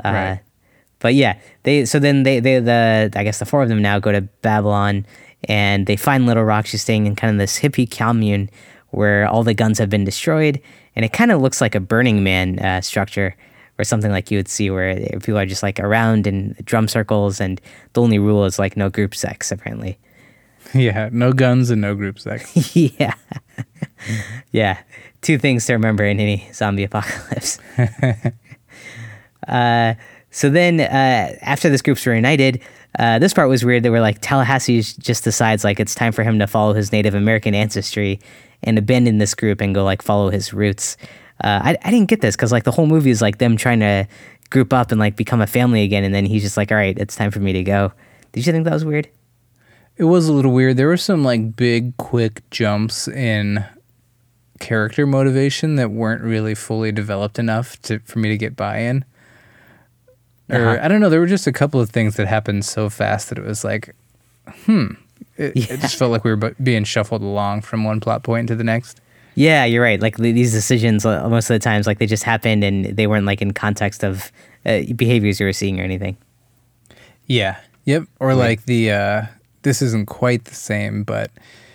[0.04, 0.40] Uh, right.
[1.00, 3.98] But yeah, they so then they they the I guess the four of them now
[3.98, 5.04] go to Babylon
[5.48, 6.66] and they find Little Rock.
[6.66, 8.50] She's staying in kind of this hippie commune
[8.90, 10.62] where all the guns have been destroyed,
[10.94, 13.34] and it kind of looks like a Burning Man uh, structure
[13.78, 17.40] or something like you would see where people are just like around in drum circles
[17.40, 17.60] and
[17.92, 19.98] the only rule is like no group sex apparently.
[20.72, 22.74] Yeah no guns and no group sex.
[22.76, 23.14] Yeah.
[24.52, 24.78] Yeah
[25.22, 27.58] two things to remember in any zombie apocalypse.
[29.46, 29.94] Uh,
[30.30, 32.62] so then uh, after this group's reunited
[32.98, 33.82] uh, this part was weird.
[33.82, 37.14] They were like tallahassee just decides like it's time for him to follow his native
[37.14, 38.20] american ancestry
[38.62, 40.96] and abandon this group and go like follow his roots
[41.42, 43.80] uh, I, I didn't get this because like the whole movie is like them trying
[43.80, 44.06] to
[44.50, 46.96] group up and like become a family again, and then he's just like, all right,
[46.98, 47.92] it's time for me to go.
[48.32, 49.08] Did you think that was weird?
[49.96, 50.76] It was a little weird.
[50.76, 53.64] There were some like big, quick jumps in
[54.60, 59.04] character motivation that weren't really fully developed enough to for me to get buy-in.
[60.48, 60.84] Or uh-huh.
[60.84, 61.10] I don't know.
[61.10, 63.94] There were just a couple of things that happened so fast that it was like,
[64.64, 64.92] hmm.
[65.36, 65.74] It, yeah.
[65.74, 68.64] it just felt like we were being shuffled along from one plot point to the
[68.64, 69.00] next.
[69.34, 70.00] Yeah, you're right.
[70.00, 73.26] Like these decisions, uh, most of the times, like they just happened and they weren't
[73.26, 74.30] like in context of
[74.64, 76.16] uh, behaviors you were seeing or anything.
[77.26, 77.58] Yeah.
[77.84, 78.04] Yep.
[78.20, 78.34] Or right.
[78.34, 79.22] like the uh,
[79.62, 81.30] this isn't quite the same, but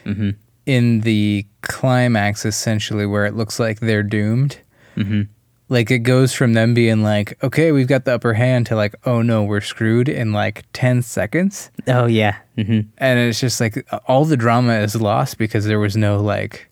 [0.06, 0.32] mm-hmm.
[0.66, 4.60] in the climax, essentially, where it looks like they're doomed.
[4.96, 5.24] Mm-hmm.
[5.72, 8.96] Like it goes from them being like, okay, we've got the upper hand to like,
[9.06, 11.70] oh no, we're screwed in like 10 seconds.
[11.88, 12.38] Oh, yeah.
[12.58, 12.90] Mm-hmm.
[12.98, 16.69] And it's just like all the drama is lost because there was no like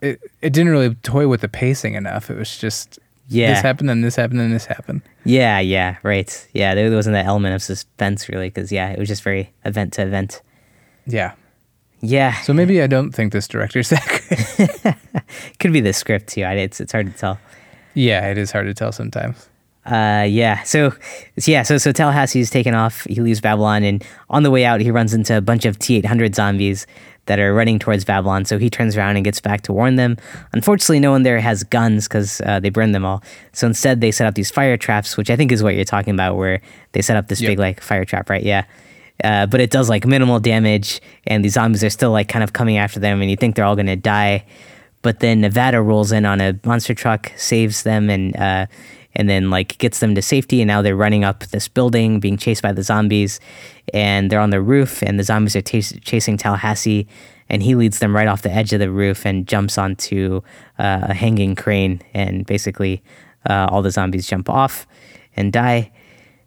[0.00, 2.30] it, it didn't really toy with the pacing enough.
[2.30, 3.54] It was just yeah.
[3.54, 5.02] this happened, then this happened, then this happened.
[5.24, 6.48] Yeah, yeah, right.
[6.52, 9.92] Yeah, there wasn't that element of suspense really, because yeah, it was just very event
[9.94, 10.42] to event.
[11.06, 11.34] Yeah.
[12.00, 12.34] Yeah.
[12.42, 14.06] So maybe I don't think this director's that
[14.84, 14.94] good.
[15.58, 16.42] Could be the script too.
[16.42, 17.38] It's it's hard to tell.
[17.94, 19.48] Yeah, it is hard to tell sometimes.
[19.86, 20.62] Uh, yeah.
[20.62, 20.92] So,
[21.46, 21.62] yeah.
[21.62, 23.04] So, so Tallahassee's taken off.
[23.04, 25.96] He leaves Babylon, and on the way out, he runs into a bunch of T
[25.96, 26.86] eight hundred zombies
[27.26, 28.44] that are running towards Babylon.
[28.44, 30.16] So he turns around and gets back to warn them.
[30.52, 33.22] Unfortunately, no one there has guns because uh, they burned them all.
[33.52, 36.12] So instead, they set up these fire traps, which I think is what you're talking
[36.12, 36.60] about, where
[36.92, 37.50] they set up this yep.
[37.50, 38.42] big like fire trap, right?
[38.42, 38.64] Yeah.
[39.22, 42.52] Uh, but it does like minimal damage, and the zombies are still like kind of
[42.52, 44.44] coming after them, and you think they're all gonna die.
[45.02, 48.66] But then Nevada rolls in on a monster truck, saves them, and uh,
[49.14, 50.60] and then like gets them to safety.
[50.60, 53.40] And now they're running up this building, being chased by the zombies,
[53.92, 57.06] and they're on the roof, and the zombies are t- chasing Tallahassee,
[57.48, 60.40] and he leads them right off the edge of the roof and jumps onto
[60.78, 63.02] uh, a hanging crane, and basically
[63.48, 64.86] uh, all the zombies jump off
[65.36, 65.90] and die.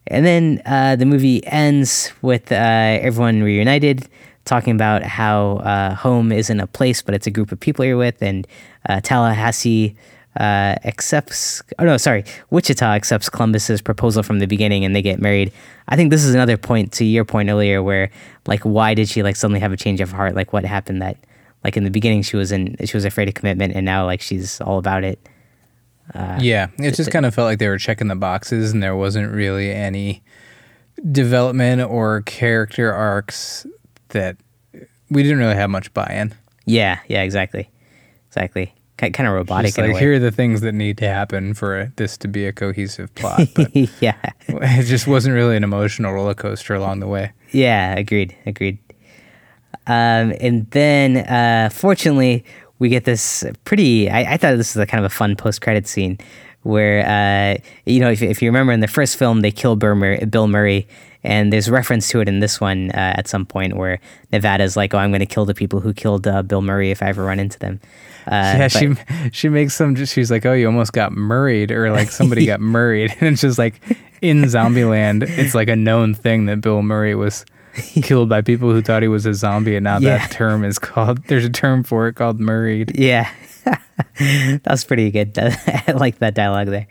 [0.08, 4.08] And then uh, the movie ends with uh, everyone reunited,
[4.46, 7.98] talking about how uh, home isn't a place, but it's a group of people you're
[7.98, 8.22] with.
[8.22, 8.46] And
[8.90, 9.96] uh, Tallahassee
[10.40, 15.20] uh, accepts, oh no, sorry, Wichita accepts Columbus's proposal from the beginning and they get
[15.20, 15.52] married.
[15.88, 18.10] I think this is another point to your point earlier where,
[18.48, 20.36] like, why did she like suddenly have a change of heart?
[20.36, 21.18] Like, what happened that,
[21.64, 24.22] like, in the beginning she was in, she was afraid of commitment and now, like,
[24.22, 25.20] she's all about it.
[26.14, 28.96] Uh, yeah, it just kind of felt like they were checking the boxes, and there
[28.96, 30.22] wasn't really any
[31.12, 33.66] development or character arcs
[34.10, 34.36] that
[35.10, 36.34] we didn't really have much buy-in.
[36.66, 37.70] Yeah, yeah, exactly,
[38.28, 38.74] exactly.
[38.98, 39.70] Kind of robotic.
[39.70, 42.54] Just like here are the things that need to happen for this to be a
[42.54, 43.50] cohesive plot.
[43.54, 44.16] But yeah,
[44.48, 47.34] it just wasn't really an emotional roller coaster along the way.
[47.52, 48.78] Yeah, agreed, agreed.
[49.88, 52.46] Um, and then, uh, fortunately,
[52.80, 54.10] we get this pretty.
[54.10, 56.18] I, I thought this was a kind of a fun post credit scene
[56.62, 59.96] where uh, you know if, if you remember in the first film they kill Bill
[59.96, 60.88] Murray, Bill Murray
[61.24, 64.00] and there's reference to it in this one uh, at some point where
[64.32, 67.02] Nevada's like, "Oh, I'm going to kill the people who killed uh, Bill Murray if
[67.02, 67.80] I ever run into them."
[68.28, 68.94] Uh, yeah, but, she
[69.32, 69.96] she makes some.
[69.96, 73.58] She's like, "Oh, you almost got murrayed," or like somebody got murrayed, and it's just
[73.58, 73.82] like
[74.22, 77.46] in Zombieland, it's like a known thing that Bill Murray was
[78.02, 80.18] killed by people who thought he was a zombie, and now yeah.
[80.18, 81.24] that term is called.
[81.28, 82.92] There's a term for it called murrayed.
[82.96, 83.32] Yeah,
[84.16, 85.38] that was pretty good.
[85.38, 86.88] I like that dialogue there.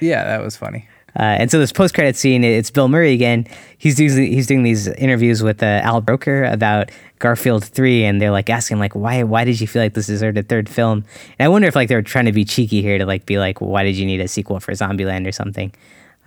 [0.00, 0.88] Yeah, that was funny.
[1.18, 3.46] Uh, and so this post-credit scene, it's Bill Murray again.
[3.78, 8.30] He's doing he's doing these interviews with uh, Al Roker about Garfield three, and they're
[8.30, 11.04] like asking like why why did you feel like this deserved a third film?
[11.38, 13.38] And I wonder if like they were trying to be cheeky here to like be
[13.38, 15.72] like why did you need a sequel for Zombieland or something?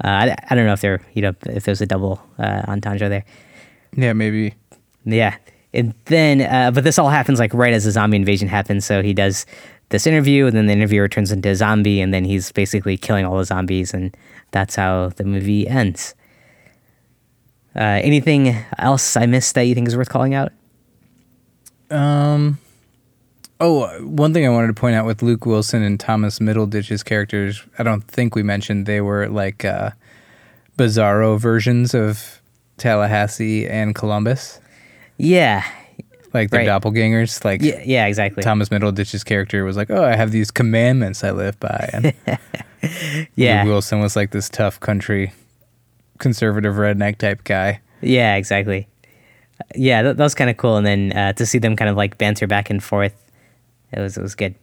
[0.03, 3.09] Uh, I, I don't know if there you know if there's a double uh, entendre
[3.09, 3.25] there.
[3.95, 4.55] Yeah, maybe.
[5.05, 5.35] Yeah.
[5.73, 8.85] And then, uh, but this all happens like right as the zombie invasion happens.
[8.85, 9.45] So he does
[9.93, 13.25] this interview, and then the interviewer turns into a zombie, and then he's basically killing
[13.25, 14.17] all the zombies, and
[14.49, 16.15] that's how the movie ends.
[17.75, 20.51] Uh, anything else I missed that you think is worth calling out?
[21.91, 22.57] Um.
[23.59, 27.63] Oh, one thing I wanted to point out with Luke Wilson and Thomas Middleditch's characters,
[27.77, 29.91] I don't think we mentioned they were like uh,
[30.75, 32.41] bizarro versions of
[32.77, 34.59] Tallahassee and Columbus.
[35.17, 35.63] Yeah.
[36.33, 36.67] Like the right.
[36.67, 37.45] doppelgangers.
[37.45, 38.41] Like yeah, yeah, exactly.
[38.41, 42.13] Thomas Middleditch's character was like, "Oh, I have these commandments I live by," and
[43.35, 45.31] yeah, Wilson was like this tough country,
[46.17, 47.81] conservative redneck type guy.
[48.01, 48.87] Yeah, exactly.
[49.75, 51.95] Yeah, that, that was kind of cool, and then uh, to see them kind of
[51.95, 53.13] like banter back and forth,
[53.91, 54.55] it was it was good.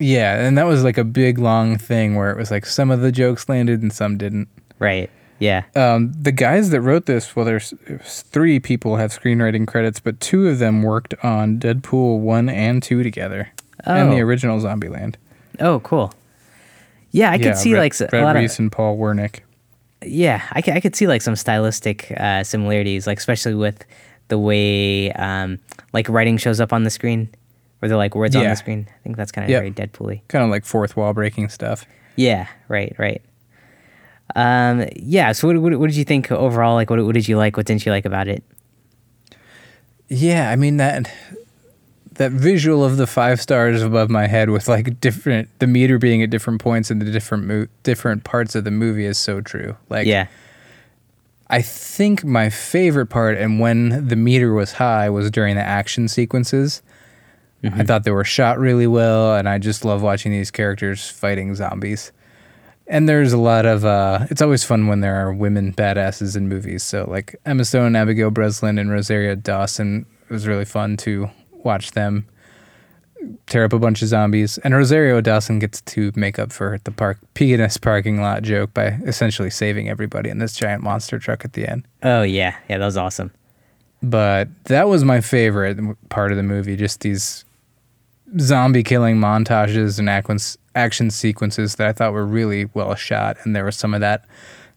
[0.00, 3.00] Yeah, and that was like a big long thing where it was like some of
[3.00, 4.48] the jokes landed and some didn't.
[4.80, 5.10] Right.
[5.44, 5.64] Yeah.
[5.76, 10.48] Um, the guys that wrote this, well, there's three people have screenwriting credits, but two
[10.48, 13.50] of them worked on Deadpool 1 and 2 together
[13.86, 13.94] oh.
[13.94, 14.24] and the oh.
[14.24, 15.16] original Zombieland.
[15.60, 16.14] Oh, cool.
[17.10, 19.40] Yeah, I yeah, could see like Rhett a lot Reese of, and Paul Wernick.
[20.02, 23.84] Yeah, I could, I could see like some stylistic uh, similarities, like especially with
[24.28, 25.58] the way um,
[25.92, 27.28] like writing shows up on the screen,
[27.78, 28.42] where they're like words yeah.
[28.42, 28.88] on the screen.
[28.88, 29.60] I think that's kind of yep.
[29.60, 30.22] very Deadpool-y.
[30.28, 31.86] Kind of like fourth wall breaking stuff.
[32.16, 33.22] Yeah, right, right.
[34.34, 35.32] Um, yeah.
[35.32, 36.74] So what, what, what, did you think overall?
[36.74, 37.56] Like, what, what did you like?
[37.56, 38.42] What didn't you like about it?
[40.08, 41.10] Yeah, I mean that
[42.14, 46.22] that visual of the five stars above my head with like different the meter being
[46.22, 49.76] at different points in the different mo- different parts of the movie is so true.
[49.88, 50.26] Like, yeah.
[51.48, 56.08] I think my favorite part and when the meter was high was during the action
[56.08, 56.82] sequences.
[57.62, 57.80] Mm-hmm.
[57.80, 61.54] I thought they were shot really well, and I just love watching these characters fighting
[61.54, 62.12] zombies.
[62.86, 66.48] And there's a lot of uh, it's always fun when there are women badasses in
[66.48, 66.82] movies.
[66.82, 70.06] So like Emma Stone, Abigail Breslin, and Rosario Dawson.
[70.28, 72.26] It was really fun to watch them
[73.46, 74.58] tear up a bunch of zombies.
[74.58, 78.98] And Rosario Dawson gets to make up for the park penis parking lot joke by
[79.06, 81.86] essentially saving everybody in this giant monster truck at the end.
[82.02, 83.32] Oh yeah, yeah, that was awesome.
[84.02, 85.78] But that was my favorite
[86.10, 86.76] part of the movie.
[86.76, 87.44] Just these
[88.38, 90.08] zombie killing montages and
[90.74, 94.24] action sequences that I thought were really well shot, and there was some of that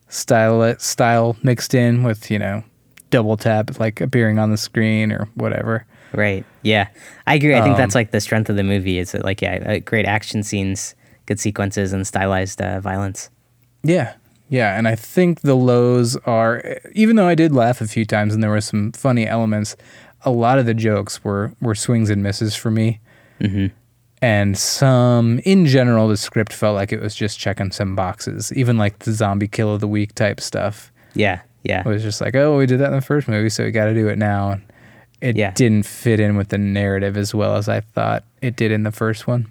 [0.10, 2.64] style style mixed in with you know
[3.10, 5.86] double tap like appearing on the screen or whatever.
[6.14, 6.46] Right.
[6.64, 6.88] Yeah,
[7.26, 7.56] I agree.
[7.56, 8.98] I think um, that's like the strength of the movie.
[8.98, 10.96] Is like yeah, uh, great action scenes,
[11.26, 13.30] good sequences, and stylized uh, violence.
[13.84, 14.16] Yeah.
[14.50, 18.34] Yeah, and I think the lows are even though I did laugh a few times
[18.34, 19.76] and there were some funny elements,
[20.22, 23.02] a lot of the jokes were were swings and misses for me.
[23.42, 23.68] Mm-hmm.
[24.22, 28.78] And some in general the script felt like it was just checking some boxes even
[28.78, 31.82] like the zombie kill of the week type stuff Yeah, yeah.
[31.82, 33.86] it was just like oh we did that in the first movie so we got
[33.86, 34.62] to do it now and
[35.22, 35.52] it Yeah.
[35.52, 38.92] didn't fit in with the narrative as well as i thought it did in the
[38.92, 39.48] first one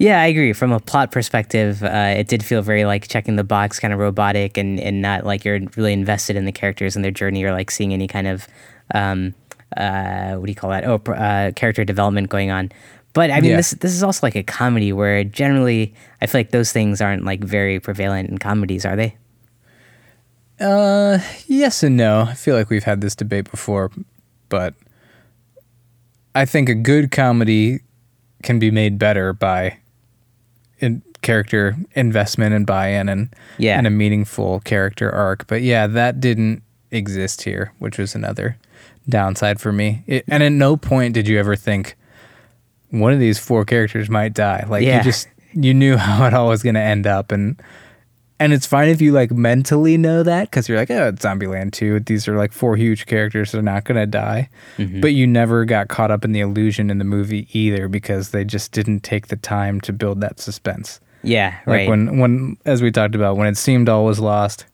[0.00, 0.52] Yeah, I agree.
[0.52, 3.98] From a plot perspective, uh, it did feel very like checking the box, kind of
[3.98, 7.50] robotic, and, and not like you're really invested in the characters and their journey or
[7.50, 8.46] like seeing any kind of,
[8.94, 9.34] um,
[9.76, 10.84] uh, what do you call that?
[10.86, 12.70] Oh, uh, character development going on.
[13.14, 13.56] But I mean, Yeah.
[13.56, 17.24] this this is also like a comedy where generally I feel like those things aren't
[17.24, 19.16] like very prevalent in comedies, are they?
[20.60, 22.22] Uh, yes and no.
[22.22, 23.90] I feel like we've had this debate before,
[24.48, 24.74] but
[26.34, 27.80] I think a good comedy
[28.42, 29.78] can be made better by
[30.80, 33.78] in character investment and buy-in and Yeah.
[33.78, 35.46] and a meaningful character arc.
[35.46, 38.56] But yeah, that didn't exist here, which was another
[39.08, 40.02] downside for me.
[40.06, 41.96] It, and at no point did you ever think
[42.90, 44.64] one of these four characters might die.
[44.68, 44.98] Like Yeah.
[44.98, 47.60] you just you knew how it all was going to end up and
[48.40, 51.72] and it's fine if you like mentally know that because you're like, oh, it's Zombieland
[51.72, 51.98] 2.
[52.00, 53.50] These are like four huge characters.
[53.50, 54.48] They're not going to die.
[54.76, 55.00] Mm-hmm.
[55.00, 58.44] But you never got caught up in the illusion in the movie either because they
[58.44, 61.00] just didn't take the time to build that suspense.
[61.24, 61.88] Yeah, Like right.
[61.88, 64.66] when, when, as we talked about, when it seemed all was lost,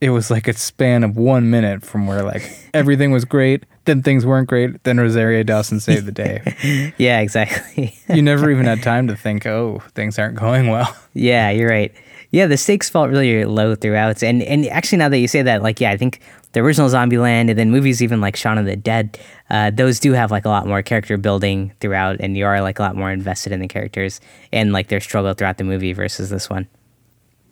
[0.00, 4.02] it was like a span of one minute from where like everything was great, then
[4.02, 6.92] things weren't great, then Rosario Dawson saved the day.
[6.98, 7.98] yeah, exactly.
[8.14, 10.94] you never even had time to think, oh, things aren't going well.
[11.14, 11.92] Yeah, you're right.
[12.30, 15.62] Yeah, the stakes felt really low throughout, and and actually now that you say that,
[15.64, 16.20] like, yeah, I think
[16.52, 19.18] the original Zombieland and then movies even like Shaun of the Dead,
[19.50, 22.78] uh, those do have like a lot more character building throughout, and you are like
[22.78, 24.20] a lot more invested in the characters
[24.52, 26.68] and like their struggle throughout the movie versus this one.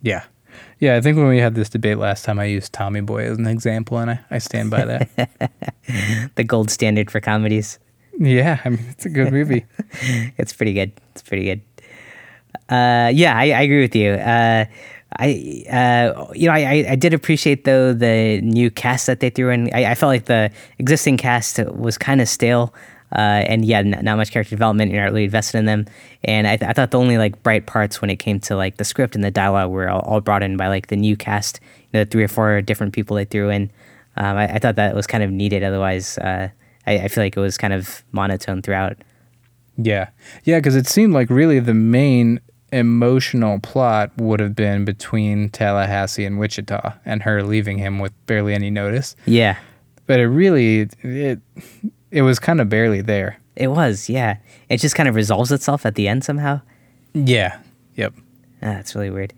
[0.01, 0.23] Yeah.
[0.79, 3.37] Yeah, I think when we had this debate last time, I used Tommy Boy as
[3.37, 5.29] an example, and I, I stand by that.
[6.35, 7.79] The gold standard for comedies.
[8.19, 9.65] yeah, I mean, it's a good movie.
[10.37, 10.91] it's pretty good.
[11.13, 11.61] It's pretty good.
[12.69, 14.11] Uh, yeah, I, I agree with you.
[14.11, 14.65] Uh,
[15.19, 19.49] I, uh, you know, I, I- did appreciate though the new cast that they threw
[19.49, 19.73] in.
[19.73, 22.73] I, I felt like the existing cast was kind of stale,
[23.13, 24.91] uh, and yeah, n- not much character development.
[24.91, 25.85] You're not really invested in them.
[26.23, 28.77] And I, th- I thought the only like bright parts when it came to like
[28.77, 31.59] the script and the dialogue were all, all brought in by like the new cast.
[31.91, 33.71] You know, the three or four different people they threw in.
[34.17, 35.63] Um, I, I thought that was kind of needed.
[35.63, 36.49] Otherwise, uh,
[36.85, 38.97] I, I feel like it was kind of monotone throughout.
[39.77, 40.09] Yeah.
[40.43, 42.41] Yeah, because it seemed like really the main
[42.73, 48.53] emotional plot would have been between Tallahassee and Wichita and her leaving him with barely
[48.53, 49.15] any notice.
[49.25, 49.57] Yeah.
[50.05, 51.39] But it really, it,
[52.11, 53.39] it was kind of barely there.
[53.55, 54.37] It was, yeah.
[54.69, 56.61] It just kind of resolves itself at the end somehow.
[57.13, 57.59] Yeah.
[57.95, 58.13] Yep.
[58.61, 59.33] Ah, that's really weird.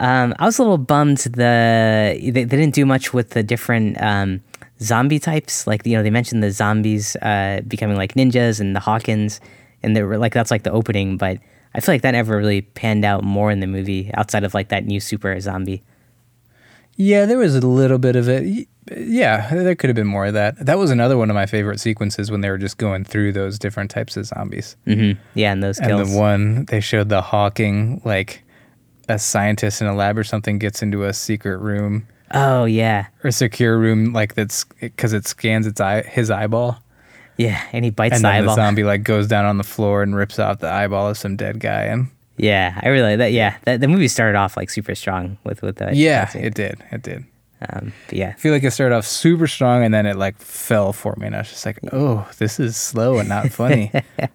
[0.00, 4.00] Um, I was a little bummed the they, they didn't do much with the different
[4.00, 4.40] um,
[4.80, 5.66] zombie types.
[5.66, 9.40] Like you know, they mentioned the zombies uh, becoming like ninjas and the Hawkings,
[9.82, 11.16] and they were like that's like the opening.
[11.16, 11.38] But
[11.74, 14.68] I feel like that never really panned out more in the movie outside of like
[14.68, 15.82] that new super zombie.
[16.96, 18.68] Yeah, there was a little bit of it.
[18.96, 20.64] Yeah, there could have been more of that.
[20.64, 23.58] That was another one of my favorite sequences when they were just going through those
[23.58, 24.76] different types of zombies.
[24.86, 25.20] Mm-hmm.
[25.34, 26.10] Yeah, and those And kills.
[26.12, 28.42] the one they showed the hawking, like
[29.08, 33.28] a scientist in a lab or something gets into a secret room oh yeah, or
[33.28, 36.78] a secure room, like that's because it scans its eye, his eyeball,
[37.38, 38.54] yeah, and he bites and the then eyeball.
[38.54, 41.36] the zombie like goes down on the floor and rips off the eyeball of some
[41.36, 41.84] dead guy.
[41.84, 43.32] And Yeah, I really that.
[43.32, 45.94] Yeah, that, the movie started off like super strong with with that.
[45.96, 47.24] yeah, it did, it did.
[47.68, 50.38] Um, but yeah, I feel like it started off super strong and then it like
[50.38, 53.90] fell for me, and I was just like, oh, this is slow and not funny.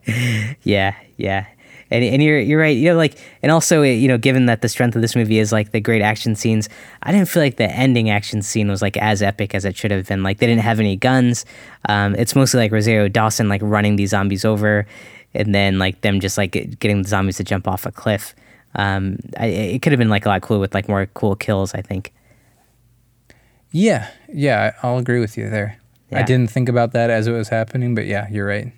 [0.63, 1.45] yeah, yeah.
[1.89, 2.76] And, and you're you're right.
[2.76, 5.51] You know, like, and also, you know, given that the strength of this movie is
[5.51, 6.67] like the great action scenes,
[7.03, 9.91] I didn't feel like the ending action scene was like as epic as it should
[9.91, 10.24] have been.
[10.24, 11.45] Like, they didn't have any guns.
[11.88, 14.88] Um, it's mostly like Rosario Dawson like running these zombies over,
[15.34, 18.34] and then like them just like getting the zombies to jump off a cliff.
[18.76, 21.74] Um, I, it could have been like a lot cooler with like more cool kills.
[21.74, 22.11] I think.
[23.74, 25.80] Yeah, yeah, I'll agree with you there.
[26.11, 28.71] I didn't think about that as it was happening, but yeah, you're right.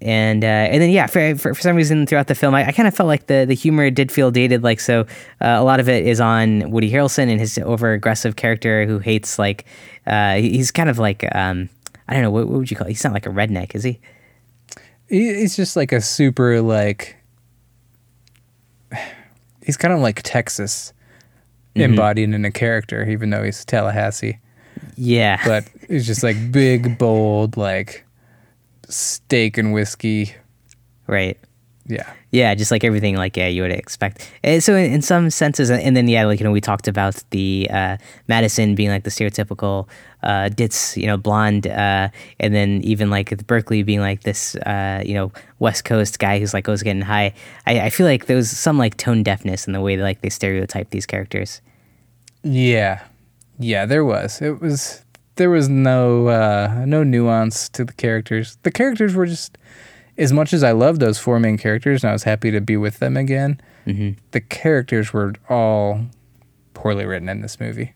[0.00, 2.72] and uh, and then yeah, for, for for some reason throughout the film, I, I
[2.72, 4.62] kind of felt like the the humor did feel dated.
[4.62, 5.00] Like so,
[5.40, 9.00] uh, a lot of it is on Woody Harrelson and his over aggressive character who
[9.00, 9.66] hates like
[10.06, 11.68] uh, he's kind of like um,
[12.08, 12.86] I don't know what, what would you call?
[12.86, 12.90] It?
[12.90, 13.82] He's not like a redneck, is?
[13.84, 14.00] He-
[15.08, 17.16] He's just like a super like.
[19.66, 20.92] He's kind of like Texas,
[21.74, 21.82] Mm-hmm.
[21.82, 24.38] embodied in a character, even though he's Tallahassee.
[24.96, 28.04] Yeah, But he's just like big, bold, like
[28.88, 30.34] steak and whiskey,
[31.06, 31.38] right.
[31.90, 32.12] Yeah.
[32.30, 34.30] Yeah, just like everything, like yeah, you would expect.
[34.44, 37.22] And so in, in some senses, and then yeah, like you know, we talked about
[37.30, 37.96] the uh,
[38.28, 39.88] Madison being like the stereotypical
[40.22, 45.02] uh, ditz, you know, blonde, uh, and then even like Berkeley being like this, uh,
[45.04, 47.34] you know, West Coast guy who's like always getting high.
[47.66, 50.20] I, I feel like there was some like tone deafness in the way that like
[50.20, 51.60] they stereotype these characters.
[52.44, 53.02] Yeah,
[53.58, 54.40] yeah, there was.
[54.40, 58.56] It was there was no uh, no nuance to the characters.
[58.62, 59.58] The characters were just
[60.18, 62.76] as much as I loved those four main characters and I was happy to be
[62.76, 64.18] with them again, Mm-hmm.
[64.32, 66.02] the characters were all
[66.74, 67.94] poorly written in this movie.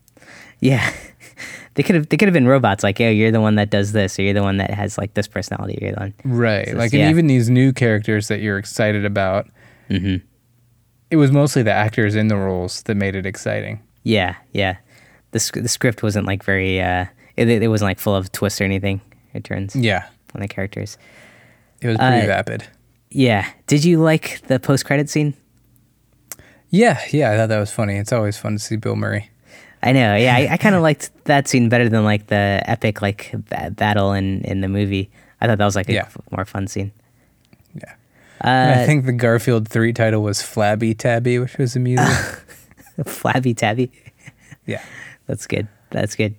[0.61, 0.91] Yeah,
[1.75, 2.83] they could have they could have been robots.
[2.83, 5.12] Like, oh, you're the one that does this, or you're the one that has like
[5.15, 5.79] this personality.
[5.83, 6.15] You're the one.
[6.25, 6.69] Right.
[6.69, 9.49] So like, it's- and even these new characters that you're excited about,
[9.91, 10.25] Mm-hmm.
[11.11, 13.83] it was mostly the actors in the roles that made it exciting.
[14.03, 14.77] Yeah, yeah.
[15.33, 16.81] The sc- the script wasn't like very.
[16.81, 17.05] Uh,
[17.37, 19.03] it, it wasn't like full of twists or anything.
[19.35, 20.07] It turns Yeah.
[20.35, 20.97] on the characters.
[21.81, 22.64] It was pretty Uh, vapid.
[23.11, 23.47] Yeah.
[23.66, 25.35] Did you like the post credit scene?
[26.70, 27.01] Yeah.
[27.12, 27.31] Yeah.
[27.33, 27.97] I thought that was funny.
[27.97, 29.31] It's always fun to see Bill Murray.
[29.83, 30.16] I know.
[30.16, 33.70] Yeah, I, I kind of liked that scene better than like the epic like ba-
[33.70, 35.11] battle in in the movie.
[35.43, 36.05] I thought that was like a Yeah.
[36.07, 36.91] f- more fun scene.
[37.75, 37.93] Yeah.
[38.43, 42.07] Uh, I think the Garfield 3 title was Flabby Tabby, which was amusing.
[43.07, 43.91] Flabby Tabby.
[44.66, 44.83] yeah.
[45.27, 45.68] That's good.
[45.91, 46.35] That's good.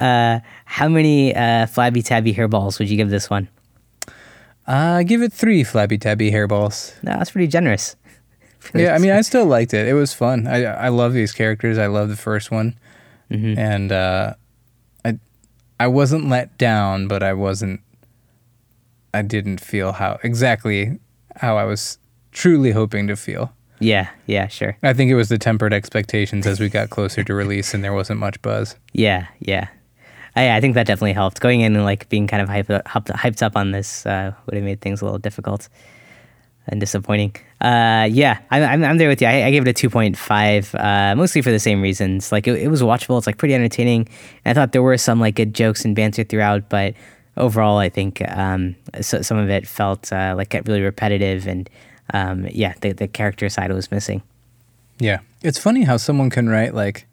[0.00, 3.48] Uh, how many uh, Flabby Tabby hairballs would you give this one?
[4.66, 6.94] Uh, give it three Flabby Tabby hairballs.
[7.02, 7.96] No, that's pretty generous.
[8.74, 9.86] Yeah, I mean, I still liked it.
[9.86, 10.48] It was fun.
[10.48, 11.78] I I love these characters.
[11.78, 12.74] I love the first one,
[13.30, 13.56] Mhm.
[13.56, 14.34] and uh,
[15.04, 15.20] I
[15.78, 17.80] I wasn't let down, but I wasn't.
[19.14, 20.98] I didn't feel how exactly
[21.36, 21.98] how I was
[22.32, 23.52] truly hoping to feel.
[23.78, 24.76] Yeah, yeah, sure.
[24.82, 27.92] I think it was the tempered expectations as we got closer to release, and there
[27.94, 28.74] wasn't much buzz.
[28.92, 29.68] Yeah, yeah.
[30.36, 31.40] I, I think that definitely helped.
[31.40, 34.54] Going in and like being kind of hyped up, hyped, up on this uh, would
[34.54, 35.68] have made things a little difficult
[36.68, 37.34] and disappointing.
[37.60, 39.28] Uh, yeah, I'm, I'm, there with you.
[39.28, 42.32] I, I gave it a 2.5, uh, mostly for the same reasons.
[42.32, 43.18] Like it, it was watchable.
[43.18, 44.08] It's like pretty entertaining.
[44.44, 46.94] And I thought there were some like good jokes and banter throughout, but
[47.36, 51.70] overall, I think um, so, some of it felt uh, like really repetitive and
[52.12, 54.22] um, yeah, the, the character side was missing.
[54.98, 57.06] Yeah, it's funny how someone can write like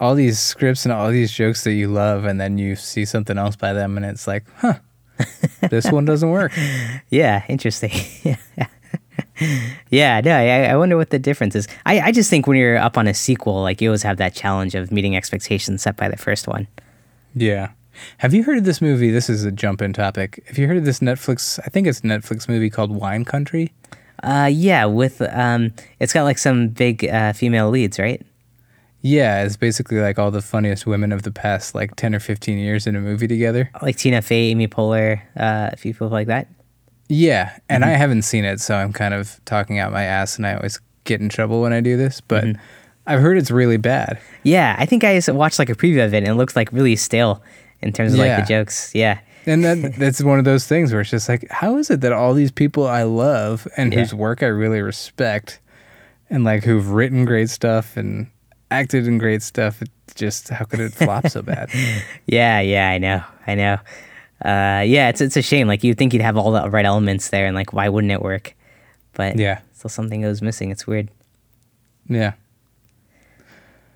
[0.00, 3.36] all these scripts and all these jokes that you love, and then you see something
[3.38, 4.78] else by them, and it's like, huh,
[5.68, 6.52] this one doesn't work.
[7.10, 7.90] Yeah, interesting.
[9.90, 11.66] yeah, no, I, I wonder what the difference is.
[11.84, 14.32] I, I just think when you're up on a sequel, like you always have that
[14.32, 16.68] challenge of meeting expectations set by the first one.
[17.34, 17.70] Yeah.
[18.18, 19.10] Have you heard of this movie?
[19.10, 20.42] This is a jump in topic.
[20.46, 21.58] Have you heard of this Netflix?
[21.64, 23.72] I think it's a Netflix movie called Wine Country.
[24.22, 28.24] Uh, yeah, with um, it's got like some big uh, female leads, right?
[29.02, 32.58] Yeah, it's basically like all the funniest women of the past like 10 or 15
[32.58, 33.70] years in a movie together.
[33.80, 36.48] Like Tina Fey, Amy Poehler, uh, a few people like that.
[37.08, 40.46] Yeah, and I haven't seen it, so I'm kind of talking out my ass, and
[40.46, 42.44] I always get in trouble when I do this, but
[43.06, 44.20] I've heard it's really bad.
[44.44, 46.94] Yeah, I think I watched like a preview of it and it looked like really
[46.94, 47.42] stale
[47.80, 48.94] in terms of like the jokes.
[48.94, 49.18] Yeah.
[49.46, 52.12] And that that's one of those things where it's just like, how is it that
[52.12, 54.00] all these people I love and Yeah.
[54.00, 55.58] whose work I really respect,
[56.28, 58.28] and like who've written great stuff and
[58.70, 61.70] acted in great stuff, it just how could it flop so bad?
[62.26, 63.74] Yeah, yeah, I know, I know.
[64.44, 65.66] Uh, yeah, it's it's a shame.
[65.68, 68.22] Like you'd think you'd have all the right elements there, and like why wouldn't it
[68.22, 68.54] work?
[69.12, 69.60] But Yeah.
[69.74, 70.70] still something goes missing.
[70.70, 71.08] It's weird.
[72.08, 72.32] Yeah,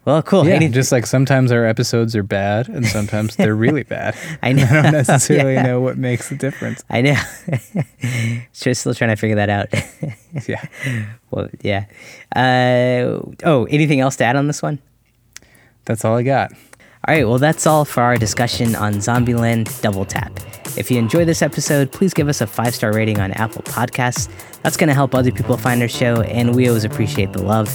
[0.05, 0.47] Well, cool.
[0.47, 0.55] yeah.
[0.55, 4.15] Any- Just like sometimes our episodes are bad and sometimes they're really bad.
[4.43, 4.65] I know.
[4.71, 5.63] I don't necessarily Yeah.
[5.63, 6.85] know what makes the difference.
[6.91, 7.17] I know.
[8.53, 9.69] Just still trying to figure that out.
[10.49, 10.65] Yeah.
[11.31, 11.87] well, yeah.
[12.35, 14.79] Uh, oh, anything else to add on this one?
[15.87, 16.53] That's all I got.
[17.07, 20.33] All right, well, that's all for our discussion on Zombieland Double Tap.
[20.77, 24.29] If you enjoyed this episode, please give us a five star rating on Apple Podcasts.
[24.63, 27.69] That's going to help other people find our show, and we always appreciate the love.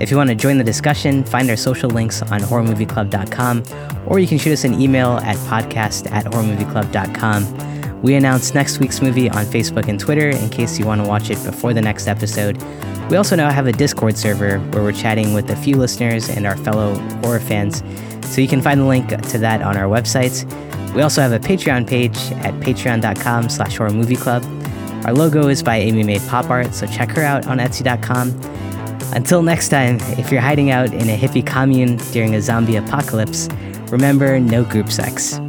[0.00, 3.62] If you want to join the discussion, find our social links on horrormovieclub.com,
[4.06, 8.02] or you can shoot us an email at podcast at horrormovieclub.com.
[8.02, 11.30] We announce next week's movie on Facebook and Twitter in case you want to watch
[11.30, 12.62] it before the next episode.
[13.10, 16.46] We also now have a Discord server where we're chatting with a few listeners and
[16.46, 17.82] our fellow horror fans,
[18.22, 20.44] so you can find the link to that on our website.
[20.94, 24.44] We also have a Patreon page at patreon.com slash horror movie club.
[25.04, 28.30] Our logo is by Amy Mae Pop Art, so check her out on etsy.com.
[29.12, 33.48] Until next time, if you're hiding out in a hippie commune during a zombie apocalypse,
[33.90, 35.40] remember no group sex.